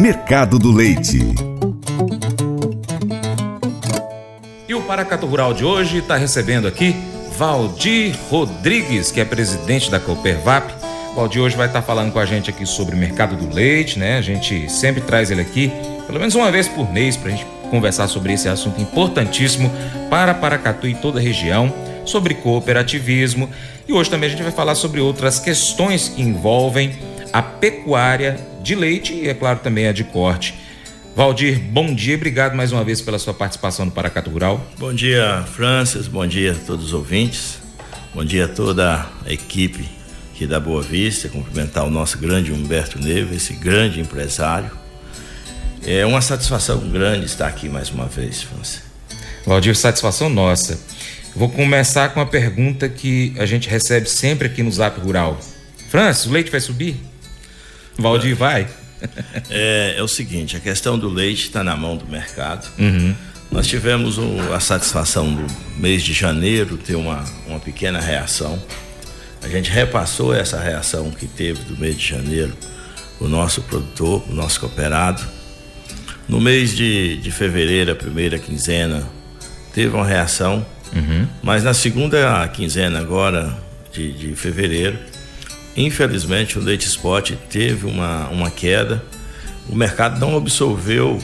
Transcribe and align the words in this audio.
Mercado 0.00 0.58
do 0.58 0.72
Leite. 0.72 1.18
E 4.66 4.74
o 4.74 4.80
Paracatu 4.80 5.26
Rural 5.26 5.52
de 5.52 5.62
hoje 5.62 5.98
está 5.98 6.16
recebendo 6.16 6.66
aqui 6.66 6.96
Valdir 7.36 8.16
Rodrigues, 8.30 9.12
que 9.12 9.20
é 9.20 9.26
presidente 9.26 9.90
da 9.90 10.00
Coopervap. 10.00 10.72
Valdir 11.14 11.42
hoje 11.42 11.54
vai 11.54 11.66
estar 11.66 11.82
tá 11.82 11.86
falando 11.86 12.14
com 12.14 12.18
a 12.18 12.24
gente 12.24 12.48
aqui 12.48 12.64
sobre 12.64 12.94
o 12.94 12.98
mercado 12.98 13.36
do 13.36 13.54
leite, 13.54 13.98
né? 13.98 14.16
A 14.16 14.22
gente 14.22 14.70
sempre 14.70 15.02
traz 15.02 15.30
ele 15.30 15.42
aqui, 15.42 15.70
pelo 16.06 16.18
menos 16.18 16.34
uma 16.34 16.50
vez 16.50 16.66
por 16.66 16.90
mês, 16.90 17.14
para 17.18 17.28
a 17.28 17.32
gente 17.32 17.46
conversar 17.70 18.08
sobre 18.08 18.32
esse 18.32 18.48
assunto 18.48 18.80
importantíssimo 18.80 19.70
para 20.08 20.32
Paracatu 20.32 20.88
e 20.88 20.94
toda 20.94 21.20
a 21.20 21.22
região, 21.22 21.70
sobre 22.06 22.32
cooperativismo. 22.36 23.50
E 23.86 23.92
hoje 23.92 24.08
também 24.08 24.28
a 24.28 24.30
gente 24.30 24.42
vai 24.42 24.52
falar 24.52 24.76
sobre 24.76 24.98
outras 24.98 25.38
questões 25.38 26.08
que 26.08 26.22
envolvem 26.22 26.98
a 27.32 27.42
pecuária 27.42 28.38
de 28.62 28.74
leite 28.74 29.12
e, 29.12 29.28
é 29.28 29.34
claro, 29.34 29.60
também 29.60 29.86
a 29.86 29.92
de 29.92 30.04
corte. 30.04 30.54
Valdir, 31.14 31.58
bom 31.58 31.94
dia 31.94 32.16
obrigado 32.16 32.54
mais 32.54 32.72
uma 32.72 32.84
vez 32.84 33.00
pela 33.00 33.18
sua 33.18 33.34
participação 33.34 33.84
no 33.84 33.90
Paracato 33.90 34.30
Rural. 34.30 34.64
Bom 34.78 34.94
dia, 34.94 35.44
Francis, 35.54 36.06
bom 36.06 36.26
dia 36.26 36.52
a 36.52 36.54
todos 36.54 36.86
os 36.86 36.92
ouvintes, 36.92 37.58
bom 38.14 38.24
dia 38.24 38.44
a 38.44 38.48
toda 38.48 39.06
a 39.26 39.32
equipe 39.32 39.88
aqui 40.32 40.46
da 40.46 40.58
Boa 40.58 40.80
Vista, 40.80 41.28
cumprimentar 41.28 41.84
o 41.84 41.90
nosso 41.90 42.16
grande 42.16 42.52
Humberto 42.52 42.98
Neves, 42.98 43.36
esse 43.36 43.52
grande 43.52 44.00
empresário. 44.00 44.70
É 45.84 46.06
uma 46.06 46.22
satisfação 46.22 46.78
grande 46.88 47.26
estar 47.26 47.46
aqui 47.46 47.68
mais 47.68 47.90
uma 47.90 48.06
vez, 48.06 48.42
Francis. 48.42 48.82
Valdir, 49.44 49.76
satisfação 49.76 50.30
nossa. 50.30 50.80
Vou 51.34 51.50
começar 51.50 52.08
com 52.08 52.20
uma 52.20 52.26
pergunta 52.26 52.88
que 52.88 53.34
a 53.38 53.44
gente 53.44 53.68
recebe 53.68 54.08
sempre 54.08 54.46
aqui 54.46 54.62
no 54.62 54.72
Zap 54.72 54.98
Rural. 55.00 55.38
Francis, 55.90 56.26
o 56.26 56.30
leite 56.30 56.50
vai 56.50 56.60
subir? 56.60 57.09
Valdir 58.00 58.36
vai? 58.36 58.68
É, 59.48 59.94
é 59.96 60.02
o 60.02 60.08
seguinte, 60.08 60.56
a 60.56 60.60
questão 60.60 60.98
do 60.98 61.08
leite 61.08 61.44
está 61.44 61.64
na 61.64 61.74
mão 61.76 61.96
do 61.96 62.06
mercado. 62.06 62.70
Uhum. 62.78 63.14
Nós 63.50 63.66
tivemos 63.66 64.18
um, 64.18 64.52
a 64.52 64.60
satisfação 64.60 65.32
do 65.32 65.46
mês 65.76 66.02
de 66.02 66.12
janeiro 66.12 66.76
ter 66.76 66.94
uma, 66.94 67.24
uma 67.46 67.58
pequena 67.58 68.00
reação. 68.00 68.62
A 69.42 69.48
gente 69.48 69.70
repassou 69.70 70.34
essa 70.34 70.60
reação 70.60 71.10
que 71.10 71.26
teve 71.26 71.64
do 71.64 71.76
mês 71.76 71.96
de 71.96 72.06
janeiro 72.06 72.52
o 73.18 73.26
nosso 73.26 73.62
produtor, 73.62 74.22
o 74.28 74.34
nosso 74.34 74.60
cooperado. 74.60 75.22
No 76.28 76.40
mês 76.40 76.76
de, 76.76 77.16
de 77.16 77.30
fevereiro, 77.30 77.90
a 77.90 77.94
primeira 77.94 78.38
quinzena, 78.38 79.06
teve 79.74 79.94
uma 79.94 80.06
reação, 80.06 80.64
uhum. 80.94 81.26
mas 81.42 81.64
na 81.64 81.74
segunda 81.74 82.46
quinzena 82.48 83.00
agora 83.00 83.56
de, 83.92 84.12
de 84.12 84.36
fevereiro, 84.36 84.98
Infelizmente, 85.76 86.58
o 86.58 86.62
leite 86.62 86.86
spot 86.86 87.32
teve 87.48 87.86
uma, 87.86 88.28
uma 88.28 88.50
queda. 88.50 89.02
O 89.68 89.74
mercado 89.74 90.18
não 90.18 90.36
absorveu 90.36 91.18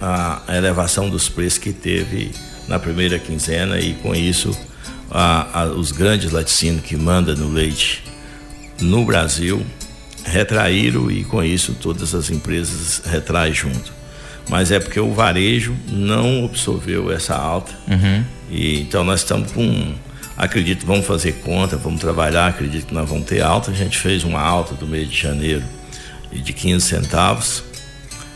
a, 0.00 0.42
elevação 0.48 1.08
dos 1.08 1.28
preços 1.28 1.58
que 1.58 1.72
teve 1.72 2.30
na 2.68 2.78
primeira 2.78 3.18
quinzena 3.18 3.78
e, 3.78 3.94
com 3.94 4.14
isso, 4.14 4.56
a, 5.10 5.62
a, 5.62 5.64
os 5.66 5.92
grandes 5.92 6.30
laticínios 6.30 6.84
que 6.84 6.96
mandam 6.96 7.34
no 7.36 7.48
leite 7.52 8.02
no 8.80 9.04
Brasil 9.04 9.64
retraíram 10.24 11.10
e, 11.10 11.24
com 11.24 11.42
isso, 11.42 11.76
todas 11.80 12.14
as 12.14 12.30
empresas 12.30 13.02
retraem 13.04 13.54
junto. 13.54 13.94
Mas 14.48 14.70
é 14.70 14.78
porque 14.78 15.00
o 15.00 15.12
varejo 15.12 15.74
não 15.88 16.44
absorveu 16.44 17.10
essa 17.10 17.34
alta. 17.34 17.72
Uhum. 17.88 18.24
E, 18.50 18.80
então, 18.80 19.02
nós 19.02 19.20
estamos 19.20 19.50
com 19.52 19.94
Acredito 20.36 20.80
que 20.80 20.86
vamos 20.86 21.06
fazer 21.06 21.32
conta, 21.44 21.76
vamos 21.76 22.00
trabalhar, 22.00 22.48
acredito 22.48 22.86
que 22.86 22.94
nós 22.94 23.08
vamos 23.08 23.26
ter 23.26 23.40
alta. 23.40 23.70
A 23.70 23.74
gente 23.74 23.96
fez 23.98 24.22
uma 24.22 24.40
alta 24.40 24.74
do 24.74 24.86
mês 24.86 25.08
de 25.10 25.16
janeiro 25.16 25.64
de 26.30 26.52
15 26.52 26.84
centavos. 26.84 27.64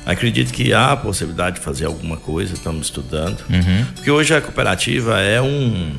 Acredito 0.07 0.53
que 0.53 0.73
há 0.73 0.93
a 0.93 0.97
possibilidade 0.97 1.57
de 1.57 1.63
fazer 1.63 1.85
alguma 1.85 2.17
coisa, 2.17 2.55
estamos 2.55 2.87
estudando. 2.87 3.45
Uhum. 3.51 3.85
Porque 3.95 4.11
hoje 4.11 4.35
a 4.35 4.41
cooperativa 4.41 5.21
é 5.21 5.43
um, 5.43 5.95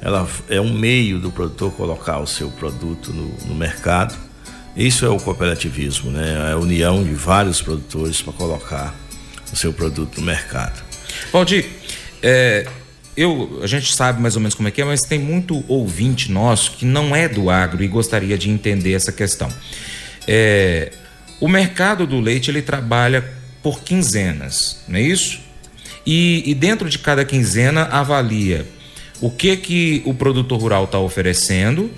ela 0.00 0.26
é 0.48 0.60
um 0.60 0.72
meio 0.72 1.18
do 1.18 1.32
produtor 1.32 1.72
colocar 1.72 2.20
o 2.20 2.26
seu 2.26 2.50
produto 2.50 3.12
no, 3.12 3.34
no 3.46 3.54
mercado. 3.54 4.14
Isso 4.76 5.04
é 5.04 5.08
o 5.08 5.18
cooperativismo, 5.18 6.10
né? 6.10 6.50
É 6.50 6.52
a 6.52 6.56
união 6.56 7.02
de 7.02 7.14
vários 7.14 7.60
produtores 7.60 8.22
para 8.22 8.32
colocar 8.32 8.94
o 9.52 9.56
seu 9.56 9.72
produto 9.72 10.20
no 10.20 10.26
mercado. 10.26 10.82
Valdir, 11.32 11.66
é, 12.22 12.66
eu, 13.16 13.60
a 13.62 13.66
gente 13.66 13.94
sabe 13.94 14.20
mais 14.20 14.34
ou 14.34 14.40
menos 14.40 14.54
como 14.54 14.68
é 14.68 14.70
que 14.70 14.82
é, 14.82 14.84
mas 14.84 15.02
tem 15.02 15.18
muito 15.18 15.64
ouvinte 15.68 16.30
nosso 16.30 16.72
que 16.72 16.84
não 16.84 17.14
é 17.14 17.28
do 17.28 17.48
agro 17.48 17.82
e 17.82 17.88
gostaria 17.88 18.36
de 18.36 18.50
entender 18.50 18.92
essa 18.92 19.12
questão. 19.12 19.48
É, 20.26 20.92
o 21.40 21.48
mercado 21.48 22.06
do 22.06 22.20
leite 22.20 22.50
ele 22.50 22.62
trabalha 22.62 23.24
por 23.62 23.80
quinzenas, 23.80 24.82
não 24.88 24.98
é 24.98 25.02
isso? 25.02 25.40
E, 26.06 26.42
e 26.46 26.54
dentro 26.54 26.88
de 26.88 26.98
cada 26.98 27.24
quinzena 27.24 27.84
avalia 27.84 28.66
o 29.20 29.30
que 29.30 29.56
que 29.56 30.02
o 30.04 30.12
produtor 30.12 30.60
rural 30.60 30.84
está 30.84 30.98
oferecendo, 30.98 31.90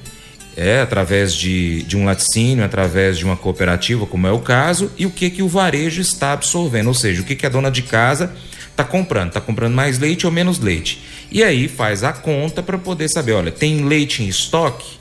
é 0.57 0.81
através 0.81 1.35
de, 1.35 1.83
de 1.83 1.97
um 1.97 2.05
laticínio, 2.05 2.65
através 2.65 3.19
de 3.19 3.25
uma 3.25 3.37
cooperativa, 3.37 4.07
como 4.07 4.27
é 4.27 4.33
o 4.33 4.39
caso, 4.39 4.91
e 4.97 5.05
o 5.07 5.11
que 5.11 5.29
que 5.29 5.43
o 5.43 5.49
varejo 5.49 6.01
está 6.01 6.33
absorvendo, 6.33 6.87
ou 6.89 6.95
seja, 6.95 7.23
o 7.23 7.25
que 7.25 7.35
que 7.35 7.45
a 7.45 7.49
dona 7.49 7.71
de 7.71 7.83
casa 7.83 8.33
está 8.77 8.85
comprando, 8.85 9.29
está 9.29 9.41
comprando 9.41 9.75
mais 9.75 9.99
leite 9.99 10.27
ou 10.27 10.33
menos 10.33 10.59
leite. 10.59 11.03
E 11.33 11.43
aí 11.43 11.67
faz 11.67 12.05
a 12.05 12.13
conta 12.13 12.63
para 12.63 12.77
poder 12.77 13.09
saber, 13.09 13.33
olha, 13.33 13.51
tem 13.51 13.85
leite 13.85 14.23
em 14.23 14.29
estoque, 14.29 14.99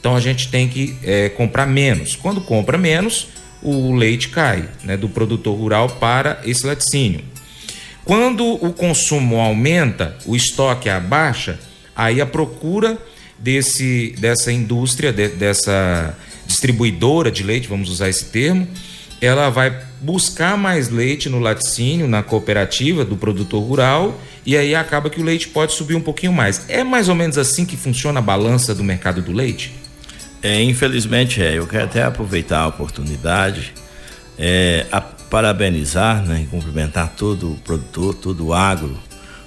então 0.00 0.16
a 0.16 0.20
gente 0.20 0.48
tem 0.48 0.68
que 0.68 0.96
é, 1.04 1.28
comprar 1.28 1.66
menos. 1.66 2.16
Quando 2.16 2.40
compra 2.40 2.76
menos, 2.76 3.28
o 3.62 3.94
leite 3.94 4.28
cai 4.28 4.68
né, 4.82 4.96
do 4.96 5.08
produtor 5.08 5.56
rural 5.56 5.88
para 5.88 6.40
esse 6.44 6.66
laticínio. 6.66 7.24
Quando 8.04 8.44
o 8.44 8.72
consumo 8.72 9.38
aumenta, 9.38 10.16
o 10.26 10.34
estoque 10.34 10.88
abaixa, 10.88 11.60
aí 11.94 12.20
a 12.20 12.26
procura 12.26 12.98
desse, 13.38 14.16
dessa 14.18 14.50
indústria, 14.50 15.12
de, 15.12 15.28
dessa 15.28 16.18
distribuidora 16.44 17.30
de 17.30 17.44
leite, 17.44 17.68
vamos 17.68 17.88
usar 17.88 18.08
esse 18.08 18.24
termo, 18.24 18.66
ela 19.20 19.48
vai 19.50 19.91
buscar 20.02 20.58
mais 20.58 20.88
leite 20.88 21.28
no 21.28 21.38
laticínio, 21.38 22.08
na 22.08 22.22
cooperativa 22.22 23.04
do 23.04 23.16
produtor 23.16 23.62
rural, 23.62 24.20
e 24.44 24.56
aí 24.56 24.74
acaba 24.74 25.08
que 25.08 25.20
o 25.20 25.24
leite 25.24 25.48
pode 25.48 25.72
subir 25.72 25.94
um 25.94 26.00
pouquinho 26.00 26.32
mais. 26.32 26.68
É 26.68 26.82
mais 26.82 27.08
ou 27.08 27.14
menos 27.14 27.38
assim 27.38 27.64
que 27.64 27.76
funciona 27.76 28.18
a 28.18 28.22
balança 28.22 28.74
do 28.74 28.82
mercado 28.82 29.22
do 29.22 29.32
leite? 29.32 29.72
É, 30.42 30.60
infelizmente 30.60 31.40
é. 31.40 31.56
Eu 31.56 31.66
quero 31.66 31.84
até 31.84 32.02
aproveitar 32.02 32.60
a 32.60 32.66
oportunidade 32.66 33.72
é, 34.36 34.86
a 34.90 35.00
parabenizar 35.00 36.22
né, 36.26 36.42
e 36.42 36.46
cumprimentar 36.46 37.14
todo 37.16 37.52
o 37.52 37.56
produtor, 37.58 38.14
todo 38.14 38.46
o 38.46 38.52
agro. 38.52 38.98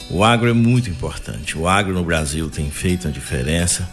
O 0.09 0.23
agro 0.23 0.49
é 0.49 0.53
muito 0.53 0.89
importante. 0.89 1.57
O 1.57 1.67
agro 1.67 1.93
no 1.93 2.03
Brasil 2.03 2.49
tem 2.49 2.71
feito 2.71 3.07
a 3.07 3.11
diferença, 3.11 3.89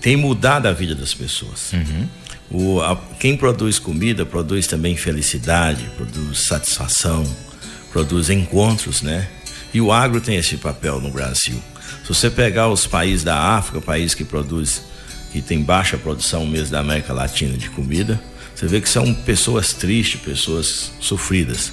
tem 0.00 0.16
mudado 0.16 0.66
a 0.66 0.72
vida 0.72 0.94
das 0.94 1.12
pessoas. 1.12 1.72
Uhum. 1.72 2.06
O, 2.50 2.80
a, 2.80 2.96
quem 3.18 3.36
produz 3.36 3.78
comida 3.78 4.24
produz 4.24 4.66
também 4.66 4.96
felicidade, 4.96 5.90
produz 5.96 6.46
satisfação, 6.46 7.24
produz 7.92 8.30
encontros, 8.30 9.02
né? 9.02 9.28
E 9.72 9.80
o 9.80 9.92
agro 9.92 10.20
tem 10.20 10.36
esse 10.36 10.56
papel 10.56 11.00
no 11.00 11.10
Brasil. 11.10 11.60
Se 12.02 12.08
você 12.08 12.30
pegar 12.30 12.68
os 12.68 12.86
países 12.86 13.22
da 13.22 13.38
África, 13.38 13.80
país 13.80 14.14
que 14.14 14.24
produz, 14.24 14.82
que 15.30 15.42
tem 15.42 15.62
baixa 15.62 15.98
produção 15.98 16.46
mesmo 16.46 16.70
da 16.70 16.80
América 16.80 17.12
Latina 17.12 17.56
de 17.56 17.68
comida, 17.68 18.18
você 18.54 18.66
vê 18.66 18.80
que 18.80 18.88
são 18.88 19.12
pessoas 19.12 19.74
tristes, 19.74 20.20
pessoas 20.20 20.90
sofridas. 21.00 21.72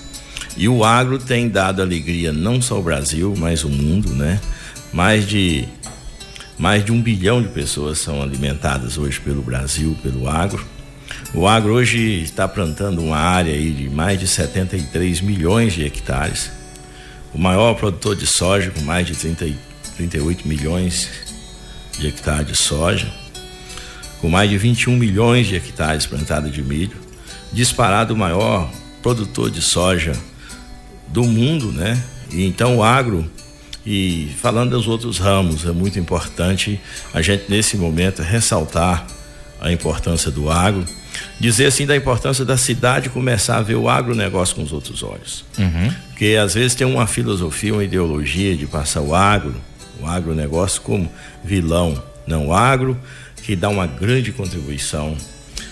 E 0.58 0.68
o 0.68 0.84
agro 0.84 1.18
tem 1.18 1.50
dado 1.50 1.82
alegria 1.82 2.32
não 2.32 2.62
só 2.62 2.76
ao 2.76 2.84
Brasil, 2.84 3.34
mas 3.38 3.64
ao 3.64 3.70
mundo, 3.70 4.10
né? 4.10 4.40
Mais 4.94 5.28
de 5.28 5.68
mais 6.58 6.86
de 6.86 6.92
um 6.92 7.02
bilhão 7.02 7.42
de 7.42 7.50
pessoas 7.50 8.00
são 8.00 8.22
alimentadas 8.22 8.98
hoje 8.98 9.20
pelo 9.20 9.42
Brasil, 9.42 9.98
pelo 10.02 10.30
agro. 10.30 10.66
O 11.34 11.48
agro 11.48 11.74
hoje 11.74 12.22
está 12.22 12.48
plantando 12.48 13.02
uma 13.02 13.18
área 13.18 13.54
aí 13.54 13.72
de 13.72 13.90
mais 13.90 14.20
de 14.20 14.28
73 14.28 15.22
milhões 15.22 15.74
de 15.74 15.84
hectares. 15.84 16.50
O 17.34 17.38
maior 17.38 17.74
produtor 17.76 18.16
de 18.16 18.26
soja, 18.26 18.72
com 18.72 18.82
mais 18.82 19.06
de 19.06 19.16
30, 19.16 19.54
38 19.98 20.48
milhões 20.48 21.10
de 22.00 22.08
hectares 22.08 22.48
de 22.48 22.64
soja. 22.64 23.12
Com 24.22 24.30
mais 24.30 24.50
de 24.50 24.58
21 24.58 24.96
milhões 24.96 25.48
de 25.48 25.56
hectares 25.56 26.06
plantados 26.06 26.52
de 26.52 26.62
milho. 26.62 26.96
Disparado 27.52 28.14
o 28.14 28.18
maior 28.18 28.72
produtor 29.04 29.52
de 29.52 29.62
soja 29.62 30.14
do 31.10 31.26
mundo, 31.26 31.72
né? 31.72 32.02
E 32.32 32.46
então 32.46 32.78
o 32.78 32.84
agro 32.84 33.30
e 33.86 34.32
falando 34.42 34.72
dos 34.72 34.88
outros 34.88 35.20
ramos, 35.20 35.66
é 35.66 35.72
muito 35.72 36.00
importante 36.00 36.80
a 37.14 37.22
gente, 37.22 37.46
nesse 37.50 37.78
momento, 37.78 38.22
ressaltar 38.24 39.06
a 39.62 39.72
importância 39.72 40.32
do 40.32 40.50
agro, 40.50 40.84
dizer 41.40 41.68
assim 41.68 41.86
da 41.86 41.96
importância 41.96 42.44
da 42.44 42.58
cidade 42.58 43.10
começar 43.10 43.58
a 43.58 43.62
ver 43.62 43.76
o 43.76 43.88
agronegócio 43.88 44.56
com 44.56 44.64
os 44.64 44.74
outros 44.74 45.04
olhos. 45.04 45.46
Uhum. 45.58 45.94
Porque 46.10 46.36
às 46.42 46.56
vezes 46.56 46.74
tem 46.74 46.88
uma 46.88 47.06
filosofia, 47.06 47.74
uma 47.74 47.84
ideologia 47.84 48.56
de 48.56 48.66
passar 48.66 49.02
o 49.02 49.14
agro, 49.14 49.56
o 50.02 50.08
agronegócio 50.08 50.82
como 50.82 51.12
vilão. 51.44 52.02
Não, 52.26 52.48
o 52.48 52.54
agro 52.54 52.98
que 53.44 53.56
dá 53.56 53.70
uma 53.70 53.86
grande 53.86 54.32
contribuição 54.32 55.16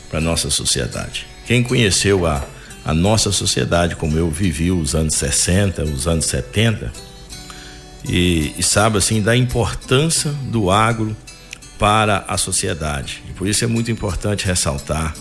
para 0.09 0.19
a 0.19 0.21
nossa 0.21 0.51
sociedade. 0.51 1.25
Quem 1.47 1.63
conheceu 1.63 2.27
a, 2.27 2.45
a 2.85 2.93
nossa 2.93 3.31
sociedade, 3.31 3.95
como 3.95 4.17
eu 4.17 4.29
vivi 4.29 4.71
os 4.71 4.93
anos 4.93 5.15
60, 5.15 5.83
os 5.83 6.07
anos 6.07 6.25
70, 6.25 6.91
e, 8.07 8.53
e 8.57 8.63
sabe 8.63 8.97
assim 8.97 9.21
da 9.21 9.35
importância 9.35 10.31
do 10.31 10.69
agro 10.69 11.15
para 11.79 12.25
a 12.27 12.37
sociedade. 12.37 13.23
E 13.29 13.33
por 13.33 13.47
isso 13.47 13.63
é 13.63 13.67
muito 13.67 13.91
importante 13.91 14.45
ressaltar 14.45 15.13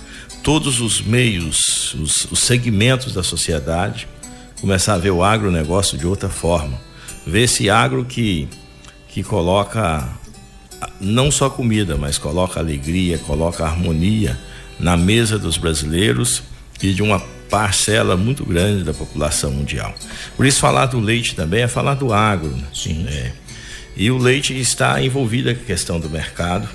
todos 0.42 0.80
os 0.80 1.00
meios, 1.00 1.94
os, 1.94 2.26
os 2.30 2.40
segmentos 2.40 3.14
da 3.14 3.22
sociedade, 3.22 4.08
começar 4.60 4.94
a 4.94 4.98
ver 4.98 5.10
o 5.10 5.22
agronegócio 5.22 5.96
de 5.96 6.06
outra 6.06 6.28
forma. 6.28 6.80
Ver 7.26 7.42
esse 7.42 7.70
agro 7.70 8.04
que, 8.04 8.48
que 9.08 9.22
coloca 9.22 10.08
não 11.00 11.30
só 11.30 11.48
comida, 11.48 11.96
mas 11.96 12.18
coloca 12.18 12.58
alegria, 12.58 13.18
coloca 13.18 13.64
harmonia 13.64 14.38
na 14.78 14.96
mesa 14.96 15.38
dos 15.38 15.56
brasileiros 15.56 16.42
e 16.82 16.92
de 16.92 17.02
uma 17.02 17.22
parcela 17.52 18.16
muito 18.16 18.46
grande 18.46 18.82
da 18.82 18.94
população 18.94 19.50
mundial. 19.50 19.94
Por 20.38 20.46
isso 20.46 20.58
falar 20.58 20.86
do 20.86 20.98
leite 20.98 21.36
também 21.36 21.60
é 21.60 21.68
falar 21.68 21.92
do 21.92 22.10
agro. 22.10 22.48
Né? 22.48 22.64
Sim. 22.72 23.06
É. 23.06 23.30
E 23.94 24.10
o 24.10 24.16
leite 24.16 24.58
está 24.58 25.02
envolvido 25.02 25.54
com 25.54 25.60
a 25.60 25.64
questão 25.66 26.00
do 26.00 26.08
mercado. 26.08 26.66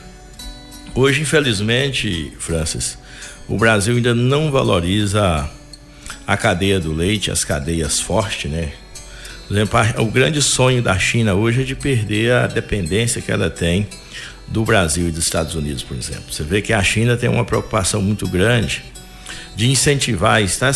Hoje, 0.94 1.22
infelizmente, 1.22 2.32
Francis, 2.38 2.96
o 3.48 3.58
Brasil 3.58 3.96
ainda 3.96 4.14
não 4.14 4.52
valoriza 4.52 5.50
a 6.28 6.38
cadeia 6.38 6.80
do 6.80 6.94
leite, 6.94 7.32
as 7.32 7.44
cadeias 7.44 8.00
fortes, 8.00 8.52
né? 8.52 8.72
Por 9.48 9.56
exemplo, 9.56 9.80
o 9.98 10.12
grande 10.12 10.44
sonho 10.44 10.84
da 10.84 11.00
China 11.00 11.34
hoje 11.34 11.62
é 11.62 11.66
de 11.66 11.74
perder 11.74 12.34
a 12.34 12.46
dependência 12.46 13.20
que 13.20 13.32
ela 13.32 13.50
tem 13.50 13.88
do 14.48 14.64
Brasil 14.64 15.08
e 15.08 15.12
dos 15.12 15.24
Estados 15.24 15.56
Unidos, 15.56 15.82
por 15.82 15.98
exemplo. 15.98 16.32
Você 16.32 16.44
vê 16.44 16.62
que 16.62 16.72
a 16.72 16.84
China 16.84 17.18
tem 17.18 17.28
uma 17.28 17.44
preocupação 17.44 18.00
muito 18.00 18.28
grande 18.28 18.84
de 19.56 19.70
incentivar, 19.70 20.42
está 20.42 20.72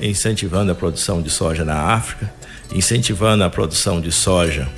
incentivando 0.00 0.72
a 0.72 0.74
produção 0.74 1.20
de 1.20 1.30
soja 1.30 1.64
na 1.64 1.76
África, 1.76 2.32
incentivando 2.74 3.44
a 3.44 3.50
produção 3.50 4.00
de 4.00 4.10
soja 4.10 4.68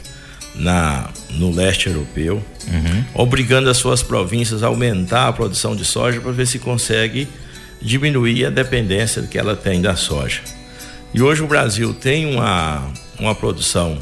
na, 0.54 1.10
no 1.30 1.50
leste 1.50 1.88
europeu, 1.88 2.42
uhum. 2.66 3.04
obrigando 3.14 3.68
as 3.68 3.76
suas 3.76 4.02
províncias 4.02 4.62
a 4.62 4.68
aumentar 4.68 5.28
a 5.28 5.32
produção 5.32 5.74
de 5.74 5.84
soja 5.84 6.20
para 6.20 6.32
ver 6.32 6.46
se 6.46 6.58
consegue 6.58 7.28
diminuir 7.82 8.46
a 8.46 8.50
dependência 8.50 9.22
que 9.22 9.38
ela 9.38 9.56
tem 9.56 9.82
da 9.82 9.96
soja. 9.96 10.40
E 11.12 11.20
hoje 11.20 11.42
o 11.42 11.46
Brasil 11.46 11.92
tem 11.94 12.26
uma, 12.26 12.90
uma 13.18 13.34
produção 13.34 13.98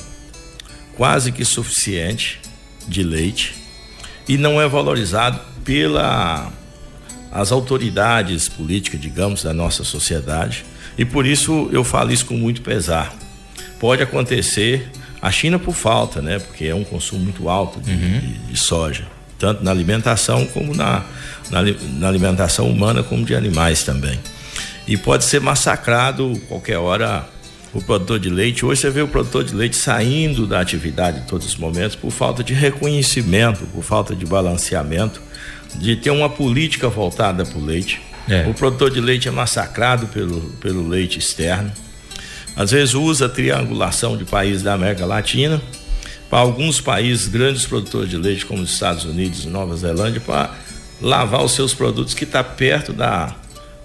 quase 0.96 1.32
que 1.32 1.44
suficiente 1.44 2.40
de 2.86 3.02
leite 3.02 3.54
e 4.28 4.36
não 4.36 4.60
é 4.60 4.68
valorizado 4.68 5.40
pela 5.64 6.52
as 7.32 7.50
autoridades 7.50 8.48
políticas, 8.48 9.00
digamos, 9.00 9.42
da 9.42 9.54
nossa 9.54 9.82
sociedade. 9.82 10.64
E 10.98 11.04
por 11.04 11.26
isso 11.26 11.68
eu 11.72 11.82
falo 11.82 12.12
isso 12.12 12.26
com 12.26 12.34
muito 12.34 12.60
pesar. 12.60 13.14
Pode 13.80 14.02
acontecer 14.02 14.90
a 15.20 15.30
China 15.30 15.58
por 15.58 15.74
falta, 15.74 16.20
né? 16.20 16.38
Porque 16.38 16.66
é 16.66 16.74
um 16.74 16.84
consumo 16.84 17.22
muito 17.22 17.48
alto 17.48 17.80
de, 17.80 17.90
uhum. 17.90 18.18
de, 18.20 18.38
de 18.52 18.56
soja, 18.58 19.06
tanto 19.38 19.64
na 19.64 19.70
alimentação 19.70 20.44
como 20.46 20.74
na, 20.74 21.04
na, 21.50 21.62
na, 21.62 22.08
alimentação 22.08 22.68
humana, 22.68 23.02
como 23.02 23.24
de 23.24 23.34
animais 23.34 23.82
também. 23.82 24.18
E 24.86 24.96
pode 24.96 25.24
ser 25.24 25.40
massacrado 25.40 26.38
qualquer 26.48 26.76
hora 26.76 27.26
o 27.72 27.80
produtor 27.80 28.18
de 28.18 28.28
leite. 28.28 28.66
Hoje 28.66 28.82
você 28.82 28.90
vê 28.90 29.00
o 29.00 29.08
produtor 29.08 29.44
de 29.44 29.54
leite 29.54 29.76
saindo 29.76 30.46
da 30.46 30.60
atividade 30.60 31.20
em 31.20 31.22
todos 31.22 31.46
os 31.46 31.56
momentos 31.56 31.96
por 31.96 32.10
falta 32.10 32.44
de 32.44 32.52
reconhecimento, 32.52 33.64
por 33.66 33.82
falta 33.82 34.14
de 34.14 34.26
balanceamento, 34.26 35.22
de 35.76 35.96
ter 35.96 36.10
uma 36.10 36.28
política 36.28 36.88
voltada 36.88 37.44
para 37.44 37.58
o 37.58 37.64
leite. 37.64 38.00
É. 38.28 38.46
O 38.48 38.54
produtor 38.54 38.90
de 38.90 39.00
leite 39.00 39.28
é 39.28 39.30
massacrado 39.30 40.06
pelo, 40.06 40.40
pelo 40.60 40.88
leite 40.88 41.18
externo 41.18 41.72
às 42.54 42.70
vezes 42.70 42.94
usa 42.94 43.26
a 43.26 43.28
triangulação 43.28 44.16
de 44.16 44.24
países 44.24 44.62
da 44.62 44.74
América 44.74 45.06
Latina 45.06 45.60
para 46.28 46.40
alguns 46.40 46.80
países 46.80 47.28
grandes 47.28 47.66
produtores 47.66 48.08
de 48.08 48.16
leite, 48.16 48.46
como 48.46 48.62
os 48.62 48.72
Estados 48.72 49.04
Unidos 49.04 49.44
e 49.44 49.48
Nova 49.48 49.76
Zelândia, 49.76 50.20
para 50.20 50.50
lavar 51.00 51.42
os 51.44 51.52
seus 51.52 51.74
produtos 51.74 52.14
que 52.14 52.24
está 52.24 52.42
perto 52.42 52.92
da, 52.92 53.34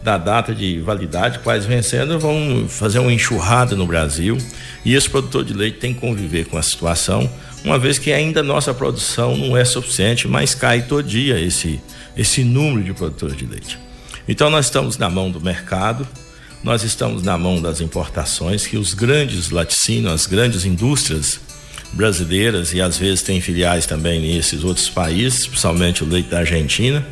da 0.01 0.17
data 0.17 0.53
de 0.53 0.79
validade, 0.79 1.39
quais 1.39 1.65
vencendo, 1.65 2.17
vão 2.19 2.65
fazer 2.69 2.99
uma 2.99 3.11
enxurrada 3.11 3.75
no 3.75 3.85
Brasil. 3.85 4.37
E 4.85 4.93
esse 4.93 5.09
produtor 5.09 5.43
de 5.43 5.53
leite 5.53 5.77
tem 5.77 5.93
que 5.93 5.99
conviver 5.99 6.45
com 6.45 6.57
a 6.57 6.63
situação, 6.63 7.29
uma 7.63 7.77
vez 7.77 7.97
que 7.97 8.11
ainda 8.11 8.41
nossa 8.43 8.73
produção 8.73 9.35
não 9.35 9.57
é 9.57 9.65
suficiente, 9.65 10.27
mas 10.27 10.55
cai 10.55 10.83
todo 10.83 11.07
dia 11.07 11.39
esse, 11.39 11.81
esse 12.15 12.43
número 12.43 12.83
de 12.83 12.93
produtores 12.93 13.35
de 13.35 13.45
leite. 13.45 13.79
Então 14.27 14.49
nós 14.49 14.65
estamos 14.65 14.97
na 14.97 15.09
mão 15.09 15.31
do 15.31 15.41
mercado, 15.41 16.07
nós 16.63 16.83
estamos 16.83 17.23
na 17.23 17.37
mão 17.37 17.61
das 17.61 17.81
importações 17.81 18.67
que 18.67 18.77
os 18.77 18.93
grandes 18.93 19.49
laticínios, 19.49 20.11
as 20.11 20.25
grandes 20.25 20.65
indústrias 20.65 21.39
brasileiras 21.93 22.73
e 22.73 22.81
às 22.81 22.97
vezes 22.97 23.21
tem 23.21 23.39
filiais 23.39 23.85
também 23.85 24.19
nesses 24.19 24.63
outros 24.63 24.89
países, 24.89 25.47
principalmente 25.47 26.03
o 26.03 26.07
leite 26.07 26.29
da 26.29 26.39
Argentina, 26.39 27.05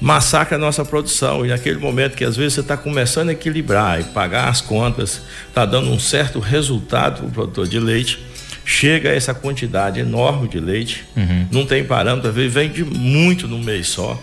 massacra 0.00 0.56
a 0.56 0.60
nossa 0.60 0.84
produção 0.84 1.46
e 1.46 1.48
naquele 1.48 1.78
momento 1.78 2.14
que 2.14 2.24
às 2.24 2.36
vezes 2.36 2.54
você 2.54 2.60
está 2.60 2.76
começando 2.76 3.30
a 3.30 3.32
equilibrar 3.32 4.00
e 4.00 4.04
pagar 4.04 4.48
as 4.48 4.60
contas, 4.60 5.22
está 5.48 5.64
dando 5.64 5.90
um 5.90 5.98
certo 5.98 6.38
resultado 6.38 7.18
para 7.18 7.26
o 7.26 7.30
produtor 7.30 7.66
de 7.66 7.78
leite, 7.78 8.18
chega 8.64 9.10
essa 9.10 9.34
quantidade 9.34 10.00
enorme 10.00 10.48
de 10.48 10.58
leite, 10.58 11.04
uhum. 11.16 11.46
não 11.50 11.66
tem 11.66 11.84
parâmetro, 11.84 12.32
vende 12.32 12.84
muito 12.84 13.46
num 13.46 13.62
mês 13.62 13.88
só 13.88 14.20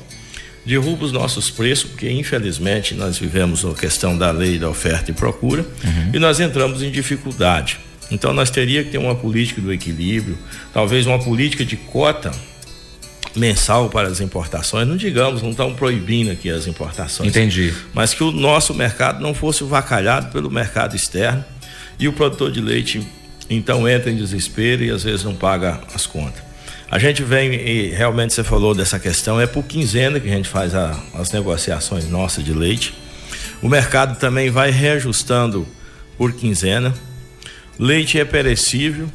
derruba 0.65 1.05
os 1.05 1.11
nossos 1.11 1.49
preços, 1.49 1.89
porque 1.89 2.09
infelizmente 2.09 2.93
nós 2.93 3.17
vivemos 3.17 3.65
a 3.65 3.73
questão 3.73 4.17
da 4.17 4.31
lei 4.31 4.59
da 4.59 4.69
oferta 4.69 5.11
e 5.11 5.13
procura 5.13 5.63
uhum. 5.83 6.11
e 6.13 6.19
nós 6.19 6.39
entramos 6.39 6.83
em 6.83 6.91
dificuldade. 6.91 7.79
Então 8.11 8.33
nós 8.33 8.49
teria 8.49 8.83
que 8.83 8.91
ter 8.91 8.97
uma 8.97 9.15
política 9.15 9.61
do 9.61 9.71
equilíbrio, 9.71 10.37
talvez 10.73 11.07
uma 11.07 11.19
política 11.19 11.63
de 11.65 11.77
cota 11.77 12.31
mensal 13.35 13.89
para 13.89 14.09
as 14.09 14.19
importações, 14.19 14.85
não 14.85 14.97
digamos, 14.97 15.41
não 15.41 15.51
estão 15.51 15.73
proibindo 15.73 16.31
aqui 16.31 16.49
as 16.49 16.67
importações. 16.67 17.29
Entendi. 17.29 17.73
Mas 17.93 18.13
que 18.13 18.23
o 18.23 18.31
nosso 18.31 18.73
mercado 18.73 19.21
não 19.21 19.33
fosse 19.33 19.63
vacalhado 19.63 20.31
pelo 20.31 20.51
mercado 20.51 20.95
externo 20.95 21.43
e 21.97 22.07
o 22.07 22.13
produtor 22.13 22.51
de 22.51 22.59
leite 22.59 23.01
então 23.55 23.87
entra 23.87 24.09
em 24.09 24.15
desespero 24.15 24.81
e 24.83 24.89
às 24.89 25.03
vezes 25.03 25.25
não 25.25 25.35
paga 25.35 25.81
as 25.93 26.05
contas. 26.05 26.41
A 26.89 26.97
gente 26.97 27.21
vem 27.23 27.53
e 27.53 27.89
realmente 27.89 28.33
você 28.33 28.43
falou 28.43 28.73
dessa 28.73 28.97
questão, 28.97 29.39
é 29.39 29.45
por 29.45 29.63
quinzena 29.63 30.19
que 30.19 30.29
a 30.29 30.33
gente 30.33 30.47
faz 30.47 30.73
a, 30.73 30.97
as 31.13 31.31
negociações 31.31 32.09
nossas 32.09 32.43
de 32.43 32.53
leite. 32.53 32.93
O 33.61 33.67
mercado 33.67 34.17
também 34.17 34.49
vai 34.49 34.71
reajustando 34.71 35.67
por 36.17 36.33
quinzena. 36.33 36.93
Leite 37.77 38.19
é 38.19 38.25
perecível. 38.25 39.09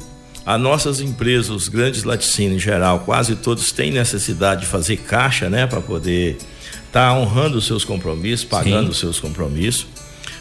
As 0.45 0.59
nossas 0.59 1.01
empresas, 1.01 1.49
os 1.49 1.67
grandes 1.67 2.03
laticínios 2.03 2.55
em 2.55 2.59
geral, 2.59 3.01
quase 3.01 3.35
todos 3.35 3.71
têm 3.71 3.91
necessidade 3.91 4.61
de 4.61 4.67
fazer 4.67 4.97
caixa, 4.97 5.49
né, 5.49 5.67
para 5.67 5.81
poder 5.81 6.37
estar 6.85 7.09
tá 7.09 7.13
honrando 7.13 7.57
os 7.57 7.65
seus 7.65 7.83
compromissos, 7.83 8.45
pagando 8.45 8.85
Sim. 8.85 8.91
os 8.91 8.99
seus 8.99 9.19
compromissos. 9.19 9.87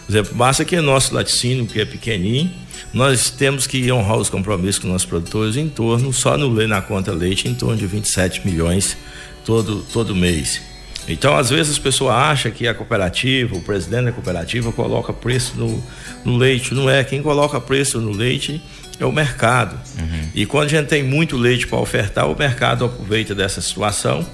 Por 0.06 0.12
exemplo, 0.12 0.34
basta 0.36 0.64
que 0.64 0.80
nosso 0.80 1.14
laticínio, 1.14 1.66
que 1.66 1.80
é 1.80 1.84
pequenininho, 1.84 2.52
nós 2.96 3.28
temos 3.28 3.66
que 3.66 3.92
honrar 3.92 4.16
os 4.16 4.30
compromissos 4.30 4.78
com 4.78 4.88
nossos 4.88 5.04
produtores 5.04 5.54
em 5.54 5.68
torno, 5.68 6.10
só 6.14 6.38
no 6.38 6.66
na 6.66 6.80
conta 6.80 7.12
leite, 7.12 7.46
em 7.46 7.54
torno 7.54 7.76
de 7.76 7.86
27 7.86 8.46
milhões 8.46 8.96
todo, 9.44 9.84
todo 9.92 10.16
mês. 10.16 10.62
Então, 11.06 11.36
às 11.36 11.50
vezes, 11.50 11.72
as 11.72 11.78
pessoas 11.78 12.14
acham 12.14 12.50
que 12.50 12.66
a 12.66 12.72
cooperativa, 12.72 13.54
o 13.54 13.60
presidente 13.60 14.06
da 14.06 14.12
cooperativa, 14.12 14.72
coloca 14.72 15.12
preço 15.12 15.58
no, 15.58 15.84
no 16.24 16.38
leite. 16.38 16.72
Não 16.72 16.88
é. 16.88 17.04
Quem 17.04 17.22
coloca 17.22 17.60
preço 17.60 18.00
no 18.00 18.12
leite 18.12 18.62
é 18.98 19.04
o 19.04 19.12
mercado. 19.12 19.78
Uhum. 19.98 20.30
E 20.34 20.46
quando 20.46 20.64
a 20.64 20.70
gente 20.70 20.86
tem 20.86 21.02
muito 21.02 21.36
leite 21.36 21.66
para 21.66 21.78
ofertar, 21.78 22.26
o 22.30 22.34
mercado 22.34 22.86
aproveita 22.86 23.34
dessa 23.34 23.60
situação 23.60 24.26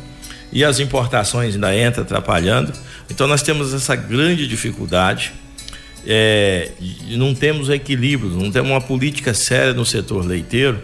e 0.52 0.62
as 0.62 0.78
importações 0.78 1.54
ainda 1.56 1.76
entram 1.76 2.04
atrapalhando. 2.04 2.72
Então, 3.10 3.26
nós 3.26 3.42
temos 3.42 3.74
essa 3.74 3.96
grande 3.96 4.46
dificuldade 4.46 5.32
é, 6.06 6.70
não 7.10 7.34
temos 7.34 7.68
equilíbrio, 7.68 8.30
não 8.30 8.50
temos 8.50 8.70
uma 8.70 8.80
política 8.80 9.32
séria 9.34 9.72
no 9.72 9.84
setor 9.84 10.24
leiteiro 10.24 10.80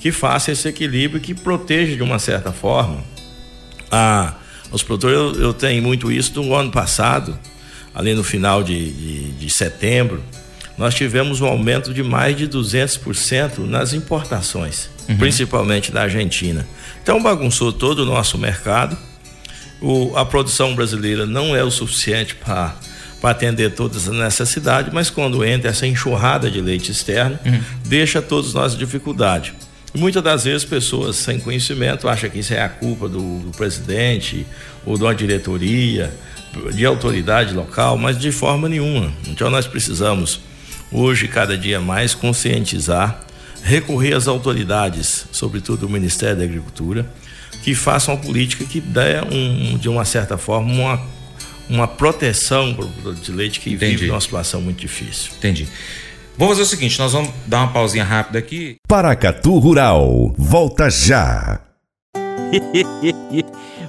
que 0.00 0.12
faça 0.12 0.52
esse 0.52 0.68
equilíbrio, 0.68 1.20
que 1.20 1.34
proteja 1.34 1.96
de 1.96 2.02
uma 2.02 2.18
certa 2.18 2.52
forma 2.52 3.02
a, 3.90 4.34
os 4.70 4.82
produtores. 4.82 5.16
Eu, 5.16 5.42
eu 5.42 5.52
tenho 5.52 5.82
muito 5.82 6.10
isso 6.12 6.32
do 6.32 6.54
ano 6.54 6.70
passado, 6.70 7.38
ali 7.94 8.14
no 8.14 8.22
final 8.22 8.62
de, 8.62 8.92
de, 8.92 9.30
de 9.32 9.50
setembro, 9.50 10.22
nós 10.76 10.94
tivemos 10.94 11.40
um 11.40 11.46
aumento 11.46 11.92
de 11.92 12.04
mais 12.04 12.36
de 12.36 12.46
200% 12.46 13.58
nas 13.66 13.92
importações, 13.92 14.88
uhum. 15.08 15.16
principalmente 15.16 15.90
da 15.90 16.02
Argentina. 16.02 16.66
Então 17.02 17.20
bagunçou 17.20 17.72
todo 17.72 18.00
o 18.00 18.04
nosso 18.04 18.38
mercado. 18.38 18.96
O, 19.80 20.16
a 20.16 20.24
produção 20.24 20.76
brasileira 20.76 21.26
não 21.26 21.54
é 21.54 21.64
o 21.64 21.70
suficiente 21.70 22.36
para 22.36 22.76
para 23.20 23.30
atender 23.30 23.72
todas 23.74 24.08
as 24.08 24.14
necessidades, 24.14 24.92
mas 24.92 25.10
quando 25.10 25.44
entra 25.44 25.70
essa 25.70 25.86
enxurrada 25.86 26.50
de 26.50 26.60
leite 26.60 26.92
externo, 26.92 27.38
uhum. 27.44 27.60
deixa 27.84 28.22
todos 28.22 28.54
nós 28.54 28.74
em 28.74 28.78
dificuldade. 28.78 29.54
muitas 29.94 30.22
das 30.22 30.44
vezes 30.44 30.64
pessoas 30.64 31.16
sem 31.16 31.40
conhecimento 31.40 32.08
acham 32.08 32.30
que 32.30 32.38
isso 32.38 32.54
é 32.54 32.62
a 32.62 32.68
culpa 32.68 33.08
do, 33.08 33.40
do 33.40 33.50
presidente 33.56 34.46
ou 34.86 34.96
de 34.96 35.02
uma 35.02 35.14
diretoria 35.14 36.12
de 36.72 36.84
autoridade 36.84 37.54
local, 37.54 37.96
mas 37.98 38.18
de 38.18 38.32
forma 38.32 38.68
nenhuma. 38.68 39.12
Então 39.26 39.50
nós 39.50 39.66
precisamos 39.66 40.40
hoje 40.90 41.28
cada 41.28 41.56
dia 41.56 41.80
mais 41.80 42.14
conscientizar, 42.14 43.20
recorrer 43.62 44.14
às 44.14 44.28
autoridades, 44.28 45.26
sobretudo 45.32 45.86
o 45.86 45.90
Ministério 45.90 46.36
da 46.36 46.44
Agricultura, 46.44 47.06
que 47.62 47.74
façam 47.74 48.14
uma 48.14 48.20
política 48.20 48.64
que 48.64 48.80
dê 48.80 49.20
um, 49.30 49.76
de 49.76 49.88
uma 49.88 50.04
certa 50.04 50.38
forma 50.38 50.72
uma, 50.72 51.00
uma 51.68 51.86
proteção 51.86 52.74
para 52.74 52.84
o 52.84 52.88
produto 52.88 53.22
de 53.24 53.32
leite 53.32 53.60
que 53.60 53.70
Entendi. 53.72 53.96
vive 53.96 54.06
numa 54.08 54.20
situação 54.20 54.60
muito 54.60 54.78
difícil. 54.80 55.32
Entendi. 55.38 55.68
Vamos 56.36 56.52
fazer 56.56 56.62
o 56.62 56.66
seguinte, 56.70 56.98
nós 56.98 57.12
vamos 57.12 57.30
dar 57.46 57.58
uma 57.58 57.72
pausinha 57.72 58.04
rápida 58.04 58.38
aqui. 58.38 58.76
Paracatu 58.86 59.58
Rural, 59.58 60.32
volta 60.38 60.88
já. 60.88 61.60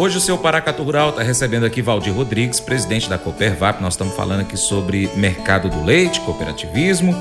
Hoje 0.00 0.16
o 0.16 0.20
seu 0.20 0.38
Paracatu 0.38 0.82
Rural 0.82 1.10
está 1.10 1.22
recebendo 1.22 1.66
aqui 1.66 1.82
Valdir 1.82 2.14
Rodrigues, 2.14 2.58
presidente 2.58 3.06
da 3.06 3.18
Coopervap. 3.18 3.82
Nós 3.82 3.92
estamos 3.92 4.16
falando 4.16 4.40
aqui 4.40 4.56
sobre 4.56 5.10
mercado 5.14 5.68
do 5.68 5.84
leite, 5.84 6.22
cooperativismo. 6.22 7.14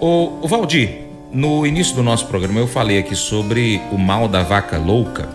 O, 0.00 0.48
Valdir, 0.48 1.02
no 1.30 1.64
início 1.64 1.94
do 1.94 2.02
nosso 2.02 2.26
programa 2.26 2.58
eu 2.58 2.66
falei 2.66 2.98
aqui 2.98 3.14
sobre 3.14 3.80
o 3.92 3.98
mal 3.98 4.26
da 4.26 4.42
vaca 4.42 4.76
louca, 4.76 5.28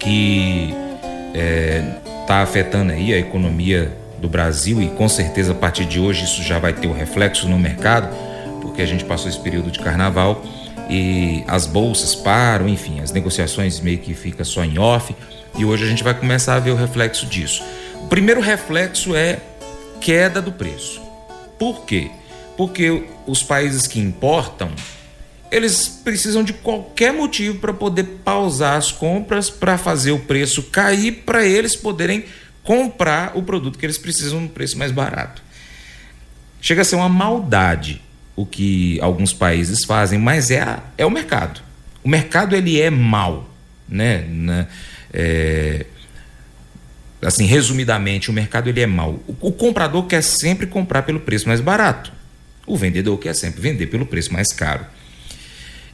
que 0.00 0.74
está 1.32 1.38
é, 1.38 1.98
tá 2.26 2.42
afetando 2.42 2.90
aí 2.90 3.14
a 3.14 3.18
economia 3.18 3.96
do 4.20 4.28
Brasil 4.28 4.82
e 4.82 4.88
com 4.88 5.08
certeza 5.08 5.52
a 5.52 5.54
partir 5.54 5.84
de 5.84 6.00
hoje 6.00 6.24
isso 6.24 6.42
já 6.42 6.58
vai 6.58 6.72
ter 6.72 6.88
o 6.88 6.90
um 6.90 6.94
reflexo 6.94 7.48
no 7.48 7.60
mercado, 7.60 8.12
porque 8.60 8.82
a 8.82 8.86
gente 8.86 9.04
passou 9.04 9.28
esse 9.28 9.38
período 9.38 9.70
de 9.70 9.78
carnaval 9.78 10.42
e 10.90 11.44
as 11.46 11.64
bolsas 11.64 12.12
param, 12.12 12.68
enfim, 12.68 12.98
as 12.98 13.12
negociações 13.12 13.78
meio 13.78 13.98
que 13.98 14.14
ficam 14.14 14.44
só 14.44 14.64
em 14.64 14.80
off 14.80 15.14
e 15.56 15.64
hoje 15.64 15.84
a 15.84 15.88
gente 15.88 16.02
vai 16.04 16.14
começar 16.14 16.54
a 16.54 16.60
ver 16.60 16.70
o 16.70 16.76
reflexo 16.76 17.26
disso. 17.26 17.62
O 18.02 18.06
primeiro 18.08 18.40
reflexo 18.40 19.14
é 19.14 19.40
queda 20.00 20.42
do 20.42 20.52
preço. 20.52 21.00
Por 21.58 21.84
quê? 21.84 22.10
porque 22.56 23.04
os 23.26 23.42
países 23.42 23.86
que 23.86 24.00
importam 24.00 24.70
eles 25.50 25.86
precisam 25.88 26.42
de 26.42 26.52
qualquer 26.52 27.12
motivo 27.12 27.58
para 27.58 27.72
poder 27.72 28.04
pausar 28.24 28.76
as 28.76 28.90
compras 28.90 29.48
para 29.48 29.78
fazer 29.78 30.10
o 30.10 30.18
preço 30.18 30.64
cair 30.64 31.22
para 31.24 31.44
eles 31.44 31.76
poderem 31.76 32.24
comprar 32.62 33.36
o 33.36 33.42
produto 33.42 33.78
que 33.78 33.86
eles 33.86 33.98
precisam 33.98 34.40
no 34.40 34.48
preço 34.48 34.76
mais 34.78 34.90
barato. 34.90 35.42
Chega 36.60 36.82
a 36.82 36.84
ser 36.84 36.96
uma 36.96 37.08
maldade 37.08 38.02
o 38.34 38.44
que 38.44 38.98
alguns 39.00 39.32
países 39.32 39.84
fazem, 39.84 40.18
mas 40.18 40.50
é, 40.50 40.60
a, 40.60 40.82
é 40.98 41.06
o 41.06 41.10
mercado. 41.10 41.60
O 42.02 42.08
mercado 42.08 42.56
ele 42.56 42.80
é 42.80 42.90
mal, 42.90 43.48
né? 43.88 44.24
né? 44.28 44.66
É, 45.16 45.86
assim, 47.22 47.46
resumidamente, 47.46 48.30
o 48.30 48.32
mercado 48.32 48.68
ele 48.68 48.80
é 48.80 48.86
mal. 48.86 49.20
O, 49.28 49.48
o 49.48 49.52
comprador 49.52 50.06
quer 50.06 50.22
sempre 50.22 50.66
comprar 50.66 51.02
pelo 51.02 51.20
preço 51.20 51.46
mais 51.46 51.60
barato. 51.60 52.12
O 52.66 52.76
vendedor 52.76 53.16
quer 53.18 53.34
sempre 53.34 53.60
vender 53.60 53.86
pelo 53.86 54.04
preço 54.04 54.32
mais 54.32 54.52
caro. 54.52 54.84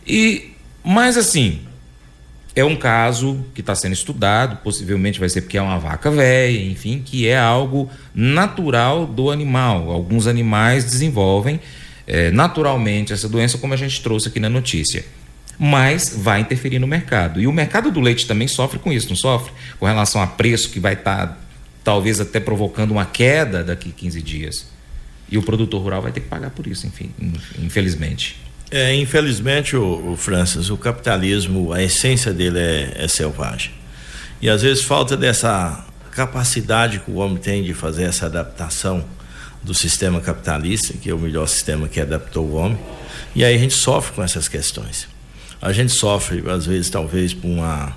E, 0.07 0.53
mas 0.83 1.19
assim, 1.19 1.61
é 2.55 2.65
um 2.65 2.75
caso 2.75 3.45
que 3.55 3.61
está 3.61 3.75
sendo 3.75 3.93
estudado, 3.93 4.57
possivelmente 4.63 5.21
vai 5.21 5.29
ser 5.29 5.43
porque 5.43 5.59
é 5.59 5.63
uma 5.63 5.79
vaca 5.79 6.11
velha, 6.11 6.59
enfim, 6.65 7.03
que 7.05 7.29
é 7.29 7.39
algo 7.39 7.91
natural 8.15 9.07
do 9.07 9.31
animal. 9.31 9.91
Alguns 9.91 10.27
animais 10.27 10.85
desenvolvem 10.85 11.61
é, 12.07 12.31
naturalmente 12.31 13.13
essa 13.13 13.29
doença, 13.29 13.59
como 13.59 13.75
a 13.75 13.77
gente 13.77 14.01
trouxe 14.03 14.29
aqui 14.29 14.41
na 14.41 14.49
notícia. 14.49 15.05
Mas 15.63 16.15
vai 16.17 16.41
interferir 16.41 16.79
no 16.79 16.87
mercado. 16.87 17.39
E 17.39 17.47
o 17.47 17.53
mercado 17.53 17.91
do 17.91 18.01
leite 18.01 18.27
também 18.27 18.49
sofre 18.49 18.79
com 18.79 18.91
isso, 18.91 19.11
não 19.11 19.17
sofre? 19.17 19.53
Com 19.79 19.85
relação 19.85 20.23
a 20.23 20.27
preço 20.27 20.71
que 20.71 20.81
vai 20.81 20.95
estar, 20.95 21.27
tá, 21.27 21.39
talvez 21.85 22.19
até 22.19 22.41
provocando 22.41 22.93
uma 22.93 23.05
queda 23.05 23.63
daqui 23.63 23.93
15 23.93 24.23
dias. 24.23 24.67
E 25.31 25.37
o 25.37 25.43
produtor 25.43 25.83
rural 25.83 26.01
vai 26.01 26.13
ter 26.13 26.21
que 26.21 26.29
pagar 26.29 26.49
por 26.49 26.67
isso, 26.67 26.87
enfim, 26.87 27.11
infelizmente. 27.59 28.41
É, 28.71 28.95
infelizmente, 28.95 29.77
o, 29.77 30.13
o 30.13 30.17
Francis, 30.17 30.71
o 30.71 30.79
capitalismo, 30.79 31.75
a 31.75 31.83
essência 31.83 32.33
dele 32.33 32.59
é, 32.59 33.05
é 33.05 33.09
selvagem. 33.09 33.73
E 34.41 34.49
às 34.49 34.63
vezes 34.63 34.83
falta 34.83 35.15
dessa 35.17 35.85
capacidade 36.13 37.01
que 37.01 37.11
o 37.11 37.17
homem 37.17 37.37
tem 37.37 37.63
de 37.63 37.75
fazer 37.75 38.05
essa 38.05 38.27
adaptação 38.27 39.05
do 39.63 39.75
sistema 39.75 40.21
capitalista, 40.21 40.95
que 40.95 41.11
é 41.11 41.15
o 41.15 41.19
melhor 41.19 41.47
sistema 41.47 41.87
que 41.87 42.01
adaptou 42.01 42.47
o 42.47 42.55
homem, 42.55 42.79
e 43.35 43.45
aí 43.45 43.55
a 43.55 43.59
gente 43.59 43.75
sofre 43.75 44.15
com 44.15 44.23
essas 44.23 44.49
questões. 44.49 45.07
A 45.61 45.73
gente 45.73 45.93
sofre, 45.93 46.43
às 46.51 46.67
vezes, 46.67 46.91
talvez, 46.91 47.35
por 47.35 47.49
uma, 47.49 47.97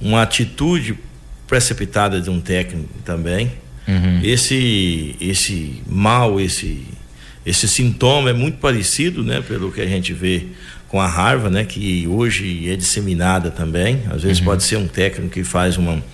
uma 0.00 0.22
atitude 0.22 0.98
precipitada 1.46 2.20
de 2.20 2.28
um 2.28 2.40
técnico 2.40 2.92
também, 3.04 3.52
Uhum. 3.88 4.20
Esse, 4.22 5.16
esse 5.18 5.82
mal, 5.86 6.38
esse, 6.38 6.86
esse 7.44 7.66
sintoma 7.66 8.28
é 8.28 8.32
muito 8.34 8.58
parecido, 8.58 9.24
né, 9.24 9.40
pelo 9.40 9.72
que 9.72 9.80
a 9.80 9.86
gente 9.86 10.12
vê 10.12 10.44
com 10.88 11.00
a 11.00 11.06
raiva, 11.06 11.48
né, 11.48 11.64
que 11.64 12.06
hoje 12.06 12.70
é 12.70 12.76
disseminada 12.76 13.50
também. 13.50 14.02
Às 14.10 14.22
vezes 14.22 14.40
uhum. 14.40 14.44
pode 14.44 14.62
ser 14.62 14.76
um 14.76 14.86
técnico 14.86 15.32
que 15.32 15.42
faz 15.42 15.78
uma, 15.78 16.04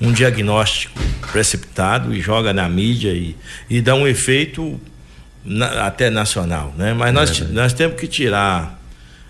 um 0.00 0.10
diagnóstico 0.10 0.98
precipitado 1.30 2.14
e 2.14 2.20
joga 2.20 2.54
na 2.54 2.66
mídia 2.66 3.12
e, 3.12 3.36
e 3.68 3.82
dá 3.82 3.94
um 3.94 4.08
efeito 4.08 4.80
na, 5.44 5.86
até 5.86 6.08
nacional, 6.08 6.74
né? 6.78 6.94
Mas 6.94 7.12
nós, 7.12 7.42
é 7.42 7.44
nós 7.44 7.74
temos 7.74 8.00
que 8.00 8.06
tirar, 8.06 8.77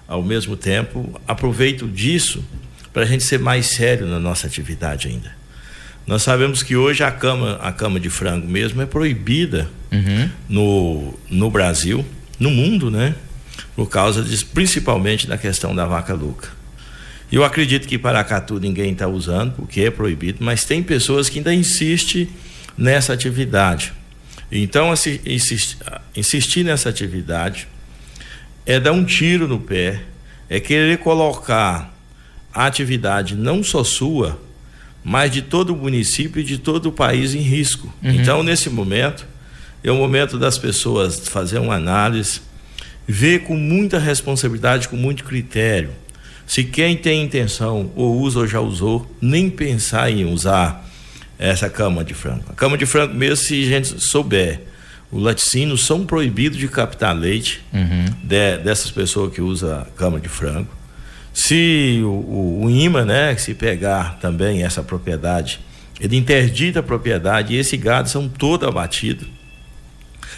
ao 0.08 0.22
mesmo 0.22 0.56
tempo, 0.56 1.20
aproveito 1.28 1.86
disso 1.86 2.42
para 2.94 3.02
a 3.02 3.06
gente 3.06 3.22
ser 3.22 3.38
mais 3.38 3.66
sério 3.66 4.06
na 4.06 4.18
nossa 4.18 4.46
atividade 4.46 5.06
ainda. 5.06 5.36
Nós 6.06 6.22
sabemos 6.22 6.62
que 6.62 6.74
hoje 6.74 7.04
a 7.04 7.10
cama, 7.10 7.58
a 7.60 7.70
cama 7.70 8.00
de 8.00 8.08
frango 8.08 8.48
mesmo 8.48 8.80
é 8.80 8.86
proibida 8.86 9.68
uhum. 9.92 10.30
no, 10.48 11.18
no 11.28 11.50
Brasil, 11.50 12.04
no 12.40 12.50
mundo, 12.50 12.90
né? 12.90 13.14
Por 13.76 13.90
causa 13.90 14.24
principalmente 14.54 15.26
da 15.26 15.36
questão 15.36 15.76
da 15.76 15.84
vaca 15.84 16.14
louca. 16.14 16.48
Eu 17.30 17.44
acredito 17.44 17.86
que 17.86 17.98
Paracatu 17.98 18.58
ninguém 18.58 18.92
está 18.92 19.06
usando, 19.06 19.52
porque 19.52 19.82
é 19.82 19.90
proibido, 19.90 20.38
mas 20.40 20.64
tem 20.64 20.82
pessoas 20.82 21.28
que 21.28 21.38
ainda 21.38 21.52
insistem 21.52 22.30
nessa 22.76 23.12
atividade. 23.12 23.92
Então, 24.50 24.90
insistir, 25.26 25.78
insistir 26.16 26.64
nessa 26.64 26.88
atividade 26.88 27.68
é 28.68 28.78
dar 28.78 28.92
um 28.92 29.02
tiro 29.02 29.48
no 29.48 29.58
pé, 29.58 30.02
é 30.46 30.60
querer 30.60 30.98
colocar 30.98 31.90
a 32.52 32.66
atividade 32.66 33.34
não 33.34 33.62
só 33.62 33.82
sua, 33.82 34.38
mas 35.02 35.30
de 35.30 35.40
todo 35.40 35.72
o 35.72 35.76
município 35.76 36.40
e 36.40 36.44
de 36.44 36.58
todo 36.58 36.90
o 36.90 36.92
país 36.92 37.34
em 37.34 37.40
risco. 37.40 37.90
Uhum. 38.02 38.10
Então, 38.10 38.42
nesse 38.42 38.68
momento, 38.68 39.26
é 39.82 39.90
o 39.90 39.96
momento 39.96 40.38
das 40.38 40.58
pessoas 40.58 41.28
fazer 41.30 41.58
uma 41.58 41.76
análise, 41.76 42.42
ver 43.06 43.44
com 43.44 43.56
muita 43.56 43.98
responsabilidade, 43.98 44.86
com 44.86 44.96
muito 44.96 45.24
critério. 45.24 45.92
Se 46.46 46.62
quem 46.62 46.94
tem 46.94 47.22
intenção 47.22 47.90
ou 47.96 48.20
usa 48.20 48.40
ou 48.40 48.46
já 48.46 48.60
usou, 48.60 49.10
nem 49.18 49.48
pensar 49.48 50.10
em 50.10 50.26
usar 50.26 50.86
essa 51.38 51.70
cama 51.70 52.04
de 52.04 52.12
frango. 52.12 52.44
A 52.50 52.52
cama 52.52 52.76
de 52.76 52.84
frango 52.84 53.14
mesmo, 53.14 53.36
se 53.36 53.62
a 53.62 53.66
gente 53.66 53.98
souber, 53.98 54.60
os 55.10 55.22
laticínios 55.22 55.86
são 55.86 56.04
proibidos 56.04 56.58
de 56.58 56.68
captar 56.68 57.16
leite 57.16 57.62
uhum. 57.72 58.04
de, 58.22 58.58
dessas 58.58 58.90
pessoas 58.90 59.32
que 59.32 59.40
usam 59.40 59.86
cama 59.96 60.20
de 60.20 60.28
frango. 60.28 60.68
Se 61.32 62.00
o, 62.02 62.08
o, 62.08 62.64
o 62.64 62.70
IMA, 62.70 63.04
né, 63.04 63.36
se 63.36 63.54
pegar 63.54 64.18
também 64.20 64.62
essa 64.64 64.82
propriedade, 64.82 65.60
ele 66.00 66.16
interdita 66.16 66.80
a 66.80 66.82
propriedade 66.82 67.54
e 67.54 67.56
esse 67.56 67.76
gado 67.76 68.08
são 68.08 68.28
todo 68.28 68.66
abatido. 68.66 69.26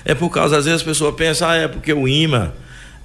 É 0.05 0.15
por 0.15 0.31
causa, 0.31 0.57
às 0.57 0.65
vezes, 0.65 0.83
a 0.83 0.85
pessoa 0.85 1.13
pensa, 1.13 1.49
ah, 1.49 1.57
é 1.57 1.69
porque 1.69 1.93
o 1.93 2.07
IMA, 2.07 2.55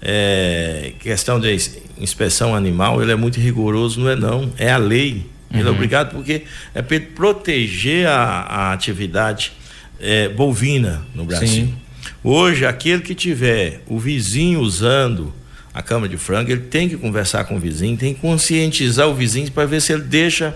é, 0.02 0.94
questão 1.00 1.40
de 1.40 1.58
inspeção 1.98 2.56
animal, 2.56 3.02
ele 3.02 3.12
é 3.12 3.16
muito 3.16 3.40
rigoroso, 3.40 4.00
não 4.00 4.10
é 4.10 4.16
não, 4.16 4.54
é 4.58 4.72
a 4.72 4.78
lei. 4.78 5.26
Ele 5.54 5.68
é 5.68 5.72
obrigado 5.72 6.12
porque 6.12 6.44
é 6.74 6.82
para 6.82 7.00
proteger 7.00 8.08
a, 8.08 8.42
a 8.42 8.74
atividade 8.74 9.54
é, 10.00 10.30
bovina 10.30 11.06
no 11.14 11.26
Brasil. 11.26 11.48
Sim. 11.48 11.76
Hoje, 12.24 12.66
aquele 12.66 13.02
que 13.02 13.14
tiver 13.14 13.82
o 13.88 14.00
vizinho 14.00 14.60
usando 14.60 15.34
a 15.74 15.82
cama 15.82 16.08
de 16.08 16.18
frango, 16.18 16.52
ele 16.52 16.62
tem 16.62 16.88
que 16.88 16.98
conversar 16.98 17.44
com 17.46 17.58
o 17.58 17.60
vizinho, 17.60 17.98
tem 17.98 18.14
que 18.14 18.22
conscientizar 18.22 19.08
o 19.08 19.14
vizinho 19.14 19.52
para 19.52 19.66
ver 19.66 19.82
se 19.82 19.94
ele 19.94 20.04
deixa 20.04 20.56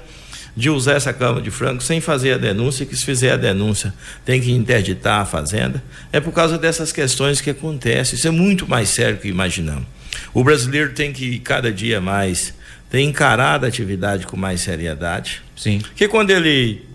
de 0.56 0.70
usar 0.70 0.94
essa 0.94 1.14
cama 1.14 1.42
de 1.42 1.52
frango 1.52 1.82
sem 1.82 2.02
fazer 2.02 2.34
a 2.34 2.38
denúncia, 2.38 2.86
que 2.86 2.96
se 2.96 3.06
fizer 3.06 3.32
a 3.32 3.38
denúncia 3.38 3.94
tem 4.26 4.42
que 4.42 4.52
interditar 4.52 5.22
a 5.22 5.26
fazenda. 5.26 5.82
É 6.12 6.20
por 6.20 6.34
causa 6.34 6.58
dessas 6.58 6.92
questões 6.92 7.40
que 7.40 7.50
acontecem. 7.50 8.16
Isso 8.16 8.28
é 8.28 8.32
muito 8.32 8.68
mais 8.68 8.90
sério 8.90 9.18
que 9.18 9.28
imaginamos. 9.28 9.86
O 10.34 10.44
brasileiro 10.44 10.94
tem 10.94 11.14
que 11.14 11.40
cada 11.40 11.72
dia 11.72 12.02
mais 12.02 12.54
ter 12.90 13.02
encarado 13.02 13.66
a 13.66 13.70
atividade 13.70 14.26
com 14.26 14.36
mais 14.36 14.62
seriedade. 14.62 15.42
Sim. 15.56 15.82
Que 15.96 16.08
quando 16.08 16.32
ele 16.32 16.89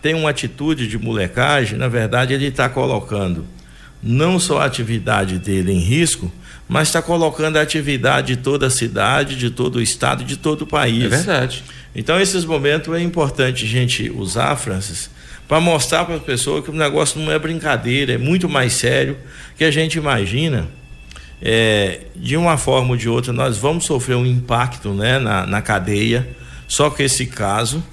tem 0.00 0.14
uma 0.14 0.30
atitude 0.30 0.86
de 0.86 0.98
molecagem, 0.98 1.78
na 1.78 1.88
verdade 1.88 2.34
ele 2.34 2.46
está 2.46 2.68
colocando 2.68 3.46
não 4.02 4.38
só 4.38 4.60
a 4.60 4.66
atividade 4.66 5.38
dele 5.38 5.72
em 5.72 5.78
risco, 5.78 6.30
mas 6.68 6.88
está 6.88 7.00
colocando 7.00 7.56
a 7.56 7.62
atividade 7.62 8.36
de 8.36 8.42
toda 8.42 8.66
a 8.66 8.70
cidade, 8.70 9.36
de 9.36 9.50
todo 9.50 9.76
o 9.76 9.80
estado, 9.80 10.24
de 10.24 10.36
todo 10.36 10.62
o 10.62 10.66
país. 10.66 11.04
É 11.04 11.08
verdade. 11.08 11.64
Então, 11.94 12.20
esses 12.20 12.44
momentos 12.44 12.92
é 12.94 13.00
importante 13.00 13.64
a 13.64 13.68
gente 13.68 14.10
usar, 14.10 14.56
Francis, 14.56 15.10
para 15.46 15.60
mostrar 15.60 16.04
para 16.04 16.16
as 16.16 16.22
pessoas 16.22 16.64
que 16.64 16.70
o 16.70 16.74
negócio 16.74 17.20
não 17.20 17.30
é 17.30 17.38
brincadeira, 17.38 18.12
é 18.12 18.18
muito 18.18 18.48
mais 18.48 18.74
sério 18.74 19.16
que 19.56 19.64
a 19.64 19.70
gente 19.70 19.96
imagina. 19.96 20.68
É, 21.46 22.00
de 22.16 22.36
uma 22.36 22.56
forma 22.56 22.90
ou 22.90 22.96
de 22.96 23.08
outra, 23.08 23.32
nós 23.32 23.58
vamos 23.58 23.84
sofrer 23.84 24.16
um 24.16 24.24
impacto 24.24 24.94
né, 24.94 25.18
na, 25.18 25.46
na 25.46 25.60
cadeia, 25.60 26.26
só 26.66 26.88
que 26.88 27.02
esse 27.02 27.26
caso. 27.26 27.84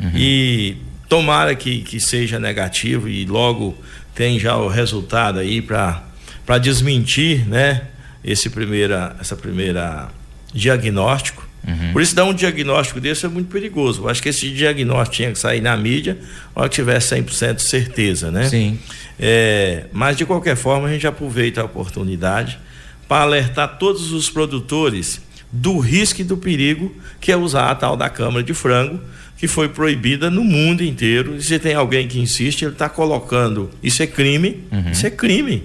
Uhum. 0.00 0.12
E 0.14 0.76
tomara 1.14 1.54
que, 1.54 1.82
que 1.82 2.00
seja 2.00 2.40
negativo 2.40 3.08
e 3.08 3.24
logo 3.24 3.78
tem 4.16 4.36
já 4.36 4.56
o 4.56 4.66
resultado 4.66 5.38
aí 5.38 5.62
para 5.62 6.58
desmentir 6.60 7.48
né, 7.48 7.82
esse 8.24 8.50
primeira, 8.50 9.14
essa 9.20 9.36
primeira 9.36 10.08
diagnóstico. 10.52 11.46
Uhum. 11.64 11.92
Por 11.92 12.02
isso, 12.02 12.16
dar 12.16 12.24
um 12.24 12.34
diagnóstico 12.34 13.00
desse 13.00 13.26
é 13.26 13.28
muito 13.28 13.48
perigoso. 13.48 14.02
Eu 14.02 14.08
acho 14.08 14.20
que 14.20 14.28
esse 14.28 14.50
diagnóstico 14.50 15.14
tinha 15.14 15.30
que 15.30 15.38
sair 15.38 15.60
na 15.60 15.76
mídia, 15.76 16.18
hora 16.52 16.68
que 16.68 16.74
tivesse 16.74 17.14
100% 17.14 17.54
de 17.54 17.62
certeza, 17.62 18.32
né? 18.32 18.48
Sim. 18.48 18.76
É, 19.16 19.84
mas, 19.92 20.16
de 20.16 20.26
qualquer 20.26 20.56
forma, 20.56 20.88
a 20.88 20.92
gente 20.92 21.06
aproveita 21.06 21.60
a 21.60 21.64
oportunidade 21.64 22.58
para 23.06 23.22
alertar 23.22 23.78
todos 23.78 24.10
os 24.10 24.28
produtores 24.28 25.22
do 25.52 25.78
risco 25.78 26.22
e 26.22 26.24
do 26.24 26.36
perigo 26.36 26.92
que 27.20 27.30
é 27.30 27.36
usar 27.36 27.70
a 27.70 27.74
tal 27.76 27.96
da 27.96 28.10
câmara 28.10 28.42
de 28.42 28.52
frango, 28.52 29.00
que 29.36 29.48
foi 29.48 29.68
proibida 29.68 30.30
no 30.30 30.44
mundo 30.44 30.82
inteiro. 30.82 31.36
E 31.36 31.42
se 31.42 31.58
tem 31.58 31.74
alguém 31.74 32.06
que 32.06 32.18
insiste, 32.18 32.62
ele 32.62 32.72
está 32.72 32.88
colocando. 32.88 33.70
Isso 33.82 34.02
é 34.02 34.06
crime, 34.06 34.64
uhum. 34.70 34.90
isso 34.90 35.06
é 35.06 35.10
crime. 35.10 35.64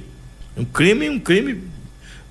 Um 0.58 0.66
crime, 0.66 1.10
um 1.10 1.20
crime 1.20 1.62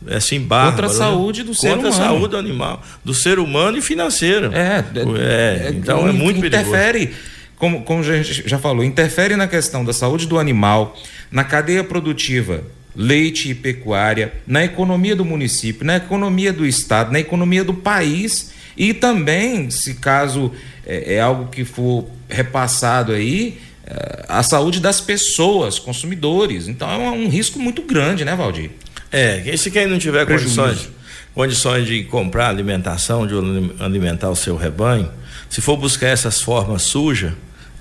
é 0.07 0.17
assim, 0.17 0.41
bárbaro. 0.41 0.73
Contra 0.73 0.87
a 0.87 0.89
né? 0.91 0.95
saúde 0.95 1.43
do 1.43 1.55
ser 1.55 1.71
Contra 1.71 1.89
humano. 1.89 1.93
Contra 1.93 2.05
a 2.05 2.09
saúde 2.09 2.31
do 2.31 2.37
animal, 2.37 2.83
do 3.05 3.15
ser 3.15 3.39
humano 3.39 3.79
e 3.79 3.83
financeiro. 3.83 4.53
É, 4.53 4.85
é, 4.95 5.67
é 5.67 5.71
então 5.71 6.07
é, 6.07 6.11
é 6.11 6.13
muito 6.13 6.45
interfere, 6.45 6.99
perigoso. 6.99 7.39
Como, 7.57 7.83
como 7.83 8.01
a 8.01 8.23
gente 8.23 8.49
já 8.49 8.59
falou, 8.59 8.85
interfere 8.85 9.35
na 9.35 9.49
questão 9.49 9.85
da 9.85 9.93
saúde 9.93 10.27
do 10.27 10.39
animal, 10.39 10.97
na 11.31 11.43
cadeia 11.43 11.83
produtiva, 11.83 12.63
leite 12.95 13.51
e 13.51 13.55
pecuária, 13.55 14.33
na 14.47 14.65
economia 14.65 15.17
do 15.17 15.25
município, 15.25 15.85
na 15.85 15.97
economia 15.97 16.53
do 16.53 16.65
estado, 16.65 17.11
na 17.11 17.19
economia 17.19 17.65
do 17.65 17.75
país 17.75 18.53
e 18.79 18.95
também, 18.95 19.69
se 19.71 19.95
caso 19.95 20.53
é, 20.87 21.17
é 21.17 21.21
algo 21.21 21.49
que 21.51 21.65
for 21.65 22.07
repassado 22.29 23.13
aí, 23.13 23.59
é, 23.85 24.25
a 24.29 24.43
saúde 24.45 24.79
das 24.79 25.01
pessoas, 25.01 25.81
consumidores. 25.81 26.69
Então 26.69 26.89
é 26.89 26.97
um, 26.97 27.25
um 27.25 27.29
risco 27.29 27.59
muito 27.59 27.83
grande, 27.83 28.25
né, 28.25 28.37
Valdir? 28.37 28.71
É, 29.11 29.43
e 29.45 29.59
se 29.59 29.71
quem 29.71 29.87
não 29.87 29.99
tiver 29.99 30.25
condições, 30.27 30.89
condições 31.35 31.87
de 31.87 32.05
comprar 32.05 32.49
alimentação, 32.49 33.27
de 33.27 33.35
alimentar 33.81 34.31
o 34.31 34.37
seu 34.37 34.57
rebanho, 34.57 35.11
se 35.51 35.61
for 35.61 35.77
buscar 35.77 36.09
essas 36.09 36.41
formas 36.41 36.83
sujas, 36.83 37.33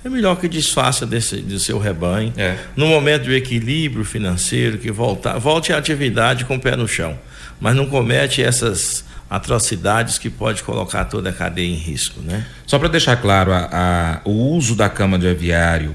é 0.04 0.08
melhor 0.08 0.36
que 0.36 0.48
desfaça 0.48 1.06
desse, 1.06 1.36
do 1.36 1.58
seu 1.58 1.78
rebanho. 1.78 2.32
É. 2.36 2.56
No 2.74 2.86
momento 2.86 3.24
do 3.24 3.34
equilíbrio 3.34 4.04
financeiro, 4.04 4.78
que 4.78 4.90
voltar, 4.90 5.38
volte 5.38 5.72
à 5.72 5.78
atividade 5.78 6.44
com 6.44 6.56
o 6.56 6.60
pé 6.60 6.74
no 6.76 6.88
chão. 6.88 7.18
Mas 7.60 7.76
não 7.76 7.86
comete 7.86 8.42
essas 8.42 9.04
atrocidades 9.28 10.18
que 10.18 10.30
pode 10.30 10.62
colocar 10.62 11.04
toda 11.04 11.30
a 11.30 11.32
cadeia 11.32 11.68
em 11.68 11.74
risco, 11.74 12.20
né? 12.20 12.46
Só 12.66 12.78
para 12.78 12.88
deixar 12.88 13.16
claro, 13.16 13.52
a, 13.52 13.68
a, 13.70 14.20
o 14.24 14.32
uso 14.32 14.74
da 14.74 14.88
cama 14.88 15.18
de 15.18 15.28
aviário 15.28 15.94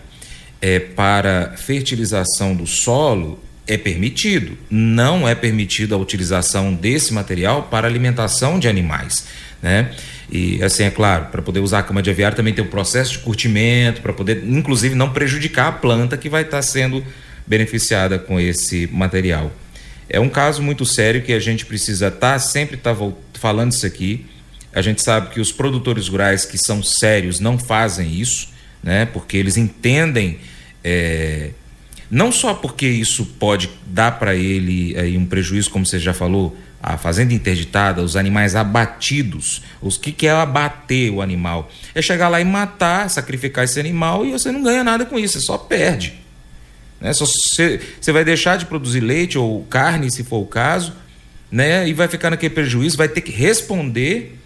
é 0.61 0.79
para 0.79 1.53
fertilização 1.57 2.55
do 2.55 2.67
solo 2.67 3.39
é 3.65 3.77
permitido. 3.77 4.57
Não 4.69 5.27
é 5.27 5.33
permitida 5.33 5.95
a 5.95 5.97
utilização 5.97 6.73
desse 6.73 7.13
material 7.13 7.63
para 7.63 7.87
alimentação 7.87 8.59
de 8.59 8.67
animais, 8.67 9.25
né? 9.61 9.91
E 10.31 10.63
assim, 10.63 10.83
é 10.83 10.89
claro, 10.89 11.25
para 11.25 11.41
poder 11.41 11.59
usar 11.59 11.79
a 11.79 11.83
cama 11.83 12.01
de 12.01 12.09
aviário 12.09 12.35
também 12.35 12.53
tem 12.53 12.63
o 12.63 12.67
processo 12.67 13.13
de 13.13 13.19
curtimento, 13.19 14.01
para 14.01 14.13
poder, 14.13 14.43
inclusive, 14.45 14.95
não 14.95 15.09
prejudicar 15.09 15.67
a 15.67 15.71
planta 15.71 16.17
que 16.17 16.29
vai 16.29 16.43
estar 16.43 16.57
tá 16.57 16.63
sendo 16.63 17.03
beneficiada 17.45 18.17
com 18.17 18.39
esse 18.39 18.87
material. 18.91 19.51
É 20.09 20.19
um 20.19 20.29
caso 20.29 20.61
muito 20.61 20.85
sério 20.85 21.23
que 21.23 21.33
a 21.33 21.39
gente 21.39 21.65
precisa 21.65 22.07
estar 22.07 22.33
tá, 22.33 22.39
sempre 22.39 22.75
estar 22.75 22.95
tá 22.95 23.11
falando 23.33 23.71
isso 23.71 23.85
aqui. 23.85 24.25
A 24.73 24.81
gente 24.81 25.01
sabe 25.01 25.29
que 25.29 25.39
os 25.39 25.51
produtores 25.51 26.07
rurais 26.07 26.45
que 26.45 26.57
são 26.57 26.81
sérios 26.81 27.39
não 27.39 27.57
fazem 27.57 28.13
isso, 28.13 28.49
né? 28.83 29.05
Porque 29.05 29.37
eles 29.37 29.55
entendem 29.55 30.39
é, 30.83 31.51
não 32.09 32.31
só 32.31 32.53
porque 32.53 32.87
isso 32.87 33.25
pode 33.39 33.69
dar 33.87 34.19
para 34.19 34.35
ele 34.35 34.97
aí, 34.97 35.17
um 35.17 35.25
prejuízo, 35.25 35.69
como 35.69 35.85
você 35.85 35.97
já 35.97 36.13
falou, 36.13 36.55
a 36.81 36.97
fazenda 36.97 37.33
interditada, 37.33 38.01
os 38.01 38.17
animais 38.17 38.55
abatidos. 38.55 39.61
Os 39.81 39.97
que, 39.97 40.11
que 40.11 40.27
é 40.27 40.31
abater 40.31 41.11
o 41.11 41.21
animal? 41.21 41.71
É 41.95 42.01
chegar 42.01 42.27
lá 42.27 42.41
e 42.41 42.45
matar, 42.45 43.09
sacrificar 43.09 43.63
esse 43.63 43.79
animal 43.79 44.25
e 44.25 44.31
você 44.31 44.51
não 44.51 44.61
ganha 44.61 44.83
nada 44.83 45.05
com 45.05 45.17
isso, 45.17 45.39
você 45.39 45.45
só 45.45 45.57
perde. 45.57 46.22
Né? 47.03 47.11
Só 47.13 47.25
você, 47.25 47.81
você 47.99 48.11
vai 48.13 48.23
deixar 48.23 48.57
de 48.57 48.65
produzir 48.65 49.01
leite 49.01 49.37
ou 49.37 49.63
carne, 49.65 50.09
se 50.09 50.23
for 50.23 50.37
o 50.37 50.45
caso, 50.45 50.93
né? 51.51 51.87
e 51.87 51.93
vai 51.93 52.07
ficar 52.07 52.29
naquele 52.29 52.55
prejuízo, 52.55 52.97
vai 52.97 53.09
ter 53.09 53.19
que 53.19 53.31
responder 53.31 54.39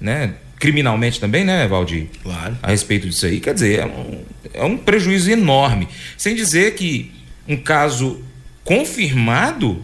né? 0.00 0.34
criminalmente 0.58 1.20
também, 1.20 1.44
né, 1.44 1.66
Valdir? 1.68 2.08
Claro. 2.22 2.58
A 2.62 2.70
respeito 2.70 3.08
disso 3.08 3.24
aí. 3.24 3.38
Quer 3.40 3.54
dizer, 3.54 3.78
é 3.78 3.86
um, 3.86 4.24
é 4.52 4.64
um 4.64 4.76
prejuízo 4.76 5.30
enorme. 5.30 5.88
Sem 6.18 6.34
dizer 6.34 6.74
que 6.74 7.12
um 7.48 7.56
caso 7.56 8.22
confirmado 8.64 9.82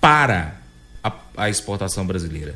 para 0.00 0.60
a, 1.02 1.12
a 1.36 1.50
exportação 1.50 2.06
brasileira. 2.06 2.54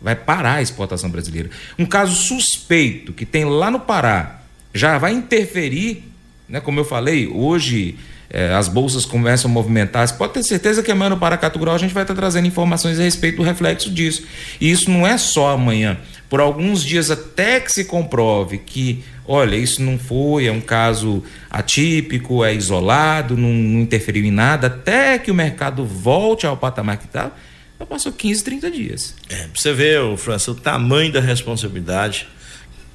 Vai 0.00 0.14
parar 0.14 0.54
a 0.54 0.62
exportação 0.62 1.10
brasileira. 1.10 1.50
Um 1.78 1.84
caso 1.84 2.14
suspeito 2.14 3.12
que 3.12 3.26
tem 3.26 3.44
lá 3.44 3.70
no 3.70 3.80
Pará 3.80 4.40
já 4.72 4.96
vai 4.98 5.12
interferir, 5.12 6.04
né? 6.48 6.60
Como 6.60 6.80
eu 6.80 6.84
falei, 6.84 7.26
hoje 7.26 7.98
é, 8.28 8.52
as 8.54 8.68
bolsas 8.68 9.04
começam 9.04 9.50
a 9.50 9.54
movimentar, 9.54 10.06
você 10.06 10.14
pode 10.14 10.32
ter 10.32 10.42
certeza 10.42 10.82
que 10.82 10.90
amanhã 10.90 11.10
no 11.10 11.16
Paracatu 11.16 11.58
Grau 11.58 11.74
a 11.74 11.78
gente 11.78 11.94
vai 11.94 12.02
estar 12.02 12.14
trazendo 12.14 12.46
informações 12.46 12.98
a 12.98 13.02
respeito 13.02 13.36
do 13.36 13.42
reflexo 13.42 13.90
disso. 13.90 14.24
E 14.60 14.70
isso 14.70 14.90
não 14.90 15.06
é 15.06 15.16
só 15.16 15.50
amanhã. 15.50 15.96
Por 16.28 16.40
alguns 16.40 16.82
dias 16.82 17.10
até 17.10 17.60
que 17.60 17.70
se 17.70 17.84
comprove 17.84 18.58
que, 18.58 19.04
olha, 19.26 19.54
isso 19.54 19.80
não 19.80 19.96
foi, 19.96 20.46
é 20.46 20.52
um 20.52 20.60
caso 20.60 21.22
atípico, 21.48 22.44
é 22.44 22.52
isolado, 22.52 23.36
não, 23.36 23.52
não 23.52 23.80
interferiu 23.80 24.24
em 24.24 24.32
nada, 24.32 24.66
até 24.66 25.18
que 25.18 25.30
o 25.30 25.34
mercado 25.34 25.84
volte 25.84 26.44
ao 26.44 26.56
patamar 26.56 26.96
que 26.96 27.06
estava, 27.06 27.32
já 27.78 27.86
passou 27.86 28.10
15, 28.10 28.42
30 28.42 28.70
dias. 28.70 29.14
É, 29.28 29.46
você 29.54 29.72
vê, 29.72 29.94
França, 30.16 30.50
o 30.50 30.54
tamanho 30.54 31.12
da 31.12 31.20
responsabilidade 31.20 32.26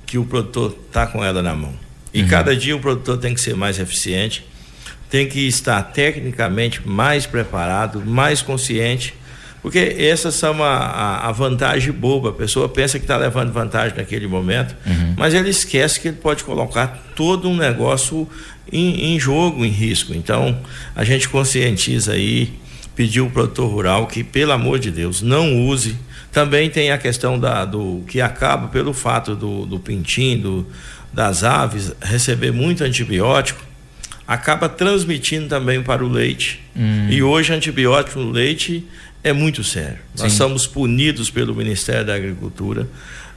que 0.05 0.17
o 0.17 0.25
produtor 0.25 0.75
está 0.87 1.07
com 1.07 1.23
ela 1.23 1.41
na 1.41 1.55
mão. 1.55 1.73
E 2.13 2.21
uhum. 2.21 2.27
cada 2.27 2.53
dia 2.53 2.75
o 2.75 2.79
produtor 2.81 3.17
tem 3.17 3.33
que 3.33 3.39
ser 3.39 3.55
mais 3.55 3.79
eficiente, 3.79 4.43
tem 5.11 5.27
que 5.27 5.45
estar 5.45 5.83
tecnicamente 5.83 6.87
mais 6.87 7.25
preparado, 7.25 8.01
mais 8.03 8.41
consciente, 8.41 9.13
porque 9.61 9.77
essas 9.99 10.33
são 10.35 10.63
a, 10.63 10.73
a, 10.73 11.27
a 11.27 11.31
vantagem 11.33 11.91
boba. 11.91 12.29
A 12.29 12.33
pessoa 12.33 12.69
pensa 12.69 12.97
que 12.97 13.03
está 13.03 13.17
levando 13.17 13.51
vantagem 13.51 13.95
naquele 13.97 14.25
momento, 14.25 14.73
uhum. 14.87 15.13
mas 15.17 15.33
ele 15.33 15.49
esquece 15.49 15.99
que 15.99 16.07
ele 16.07 16.17
pode 16.17 16.45
colocar 16.45 17.03
todo 17.13 17.49
um 17.49 17.57
negócio 17.57 18.27
em, 18.71 19.13
em 19.13 19.19
jogo, 19.19 19.65
em 19.65 19.69
risco. 19.69 20.13
Então, 20.13 20.57
a 20.95 21.03
gente 21.03 21.27
conscientiza 21.27 22.13
aí, 22.13 22.53
pediu 22.95 23.25
o 23.25 23.29
produtor 23.29 23.69
rural 23.69 24.07
que, 24.07 24.23
pelo 24.23 24.53
amor 24.53 24.79
de 24.79 24.89
Deus, 24.89 25.21
não 25.21 25.67
use. 25.67 25.97
Também 26.31 26.69
tem 26.69 26.89
a 26.89 26.97
questão 26.97 27.37
da, 27.37 27.65
do 27.65 28.01
que 28.07 28.21
acaba 28.21 28.69
pelo 28.69 28.93
fato 28.93 29.35
do, 29.35 29.65
do 29.65 29.77
pintinho, 29.77 30.41
do, 30.41 30.67
das 31.11 31.43
aves 31.43 31.93
receber 32.01 32.53
muito 32.53 32.85
antibiótico 32.85 33.70
acaba 34.31 34.69
transmitindo 34.69 35.49
também 35.49 35.83
para 35.83 36.05
o 36.05 36.07
leite. 36.07 36.61
Hum. 36.73 37.09
E 37.09 37.21
hoje 37.21 37.51
antibiótico 37.53 38.17
no 38.17 38.31
leite 38.31 38.87
é 39.21 39.33
muito 39.33 39.61
sério. 39.61 39.97
Sim. 40.15 40.23
Nós 40.23 40.33
somos 40.33 40.65
punidos 40.65 41.29
pelo 41.29 41.53
Ministério 41.53 42.05
da 42.05 42.15
Agricultura 42.15 42.87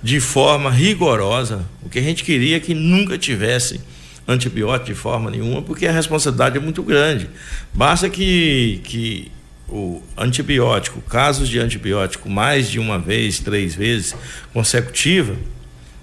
de 0.01 0.21
forma 0.21 0.71
rigorosa. 0.71 1.65
O 1.83 1.89
que 1.89 1.99
a 1.99 2.03
gente 2.03 2.23
queria 2.23 2.59
é 2.59 2.61
que 2.61 2.75
nunca 2.75 3.19
tivesse 3.19 3.81
antibiótico 4.27 4.87
de 4.87 4.95
forma 4.95 5.33
nenhuma, 5.33 5.63
porque 5.63 5.85
a 5.85 5.91
responsabilidade 5.91 6.59
é 6.59 6.61
muito 6.61 6.81
grande. 6.85 7.29
Basta 7.73 8.09
que, 8.09 8.81
que 8.85 9.33
o 9.69 10.01
antibiótico, 10.17 11.01
casos 11.01 11.49
de 11.49 11.59
antibiótico 11.59 12.31
mais 12.31 12.71
de 12.71 12.79
uma 12.79 13.01
vez, 13.01 13.41
três 13.41 13.75
vezes 13.75 14.15
consecutiva, 14.53 15.35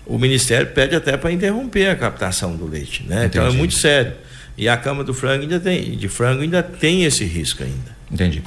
o 0.06 0.20
Ministério 0.20 0.68
pede 0.68 0.98
até 0.98 1.16
para 1.16 1.32
interromper 1.32 1.88
a 1.88 1.96
captação 1.96 2.58
do 2.58 2.68
leite, 2.68 3.06
né? 3.08 3.28
Então 3.28 3.48
é 3.48 3.52
muito 3.52 3.76
sério. 3.76 4.14
E 4.62 4.70
a 4.70 4.78
cama 4.78 5.04
do 5.04 5.12
frango 5.12 5.42
ainda 5.42 5.60
tem, 5.60 5.98
de 5.98 6.08
frango 6.08 6.44
ainda 6.44 6.62
tem 6.62 7.04
esse 7.04 7.26
risco 7.26 7.64
ainda. 7.64 7.98
Entendi. 8.12 8.44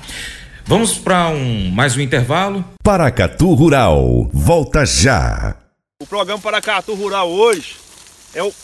Vamos 0.64 0.96
para 0.96 1.26
um 1.26 1.68
mais 1.70 1.96
um 1.96 2.00
intervalo. 2.00 2.64
Paracatu 2.84 3.52
Rural, 3.52 4.30
volta 4.32 4.86
já. 4.86 5.56
O 6.00 6.06
programa 6.06 6.40
Paracatu 6.40 6.94
Rural 6.94 7.28
hoje 7.28 7.74
é 8.32 8.40
o, 8.44 8.54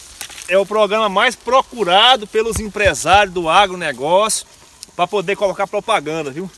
é 0.47 0.57
o 0.57 0.65
programa 0.65 1.09
mais 1.09 1.35
procurado 1.35 2.25
pelos 2.25 2.61
empresários 2.61 3.35
do 3.35 3.49
agronegócio 3.49 4.47
para 4.95 5.09
poder 5.09 5.35
colocar 5.35 5.67
propaganda, 5.67 6.31
viu? 6.31 6.49